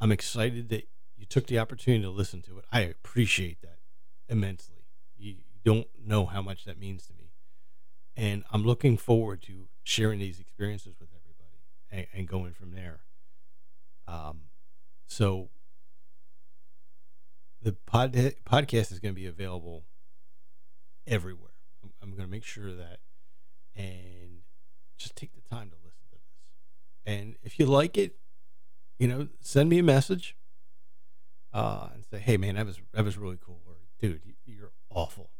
I'm 0.00 0.10
excited 0.10 0.70
that 0.70 0.88
you 1.16 1.26
took 1.26 1.46
the 1.46 1.58
opportunity 1.58 2.02
to 2.02 2.10
listen 2.10 2.40
to 2.42 2.58
it. 2.58 2.64
I 2.72 2.80
appreciate 2.80 3.60
that 3.60 3.78
immensely. 4.28 4.86
You, 5.16 5.36
don't 5.64 5.86
know 6.04 6.26
how 6.26 6.42
much 6.42 6.64
that 6.64 6.76
means 6.76 7.06
to 7.06 7.12
me. 7.12 7.30
And 8.16 8.42
I'm 8.50 8.64
looking 8.64 8.96
forward 8.96 9.42
to 9.42 9.68
sharing 9.84 10.18
these 10.18 10.40
experiences 10.40 10.96
with 10.98 11.10
everybody 11.10 11.60
and, 11.88 12.06
and 12.12 12.26
going 12.26 12.52
from 12.52 12.72
there. 12.72 13.02
Um, 14.08 14.46
so 15.06 15.50
the 17.60 17.76
pod, 17.86 18.12
podcast 18.12 18.90
is 18.90 18.98
going 18.98 19.14
to 19.14 19.20
be 19.20 19.26
available 19.26 19.84
everywhere. 21.06 21.54
I'm, 21.84 21.92
I'm 22.02 22.10
going 22.10 22.26
to 22.26 22.30
make 22.30 22.42
sure 22.42 22.74
that, 22.74 22.98
and 23.76 24.41
just 25.02 25.16
take 25.16 25.32
the 25.34 25.40
time 25.40 25.70
to 25.70 25.76
listen 25.76 26.00
to 26.10 26.16
this. 26.16 27.14
And 27.14 27.36
if 27.42 27.58
you 27.58 27.66
like 27.66 27.98
it, 27.98 28.16
you 28.98 29.08
know, 29.08 29.28
send 29.40 29.68
me 29.68 29.78
a 29.78 29.82
message 29.82 30.36
uh, 31.52 31.88
and 31.94 32.04
say, 32.10 32.18
"Hey, 32.18 32.36
man, 32.36 32.54
that 32.54 32.66
was 32.66 32.80
that 32.92 33.04
was 33.04 33.18
really 33.18 33.38
cool," 33.40 33.60
or 33.66 33.74
"Dude, 34.00 34.22
you're 34.44 34.72
awful." 34.90 35.30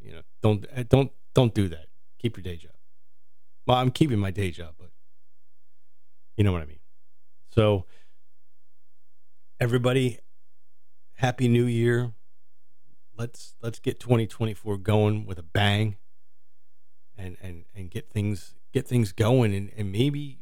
You 0.00 0.12
know, 0.12 0.22
don't 0.42 0.66
uh, 0.74 0.84
don't 0.88 1.12
don't 1.34 1.54
do 1.54 1.68
that. 1.68 1.86
Keep 2.18 2.36
your 2.38 2.42
day 2.42 2.56
job. 2.56 2.72
Well, 3.66 3.76
I'm 3.76 3.90
keeping 3.90 4.18
my 4.18 4.30
day 4.30 4.50
job, 4.50 4.74
but 4.78 4.90
you 6.36 6.44
know 6.44 6.52
what 6.52 6.62
I 6.62 6.66
mean. 6.66 6.80
So, 7.50 7.84
everybody, 9.60 10.20
happy 11.14 11.48
New 11.48 11.66
Year. 11.66 12.12
Let's 13.16 13.54
let's 13.62 13.78
get 13.78 13.98
2024 13.98 14.78
going 14.78 15.26
with 15.26 15.38
a 15.38 15.42
bang, 15.42 15.96
and 17.16 17.36
and 17.42 17.64
and 17.74 17.90
get 17.90 18.10
things 18.10 18.54
get 18.72 18.86
things 18.86 19.12
going, 19.12 19.54
and 19.54 19.70
and 19.76 19.92
maybe 19.92 20.40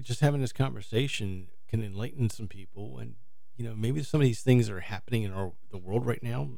just 0.00 0.20
having 0.20 0.40
this 0.40 0.52
conversation 0.52 1.48
can 1.68 1.82
enlighten 1.82 2.30
some 2.30 2.48
people, 2.48 2.98
and 2.98 3.14
you 3.56 3.64
know 3.64 3.74
maybe 3.74 4.02
some 4.02 4.20
of 4.20 4.26
these 4.26 4.42
things 4.42 4.68
that 4.68 4.74
are 4.74 4.80
happening 4.80 5.22
in 5.22 5.32
our 5.32 5.52
the 5.70 5.78
world 5.78 6.06
right 6.06 6.22
now 6.22 6.48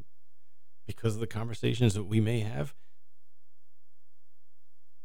because 0.87 1.15
of 1.15 1.21
the 1.21 1.27
conversations 1.27 1.95
that 1.95 2.05
we 2.05 2.21
may 2.21 2.41
have 2.41 2.75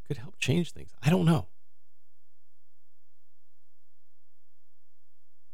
could 0.07 0.17
help 0.17 0.37
change 0.39 0.71
things. 0.71 0.91
I 1.03 1.09
don't 1.09 1.25
know. 1.25 1.47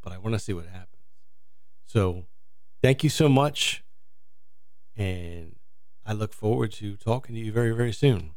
But 0.01 0.13
I 0.13 0.17
want 0.17 0.33
to 0.33 0.39
see 0.39 0.53
what 0.53 0.65
happens. 0.65 0.89
So 1.85 2.25
thank 2.81 3.03
you 3.03 3.09
so 3.09 3.27
much. 3.27 3.83
And 4.95 5.55
I 6.05 6.13
look 6.13 6.33
forward 6.33 6.71
to 6.73 6.95
talking 6.97 7.35
to 7.35 7.41
you 7.41 7.51
very, 7.51 7.71
very 7.71 7.93
soon. 7.93 8.31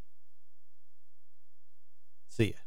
See 2.28 2.48
ya. 2.48 2.65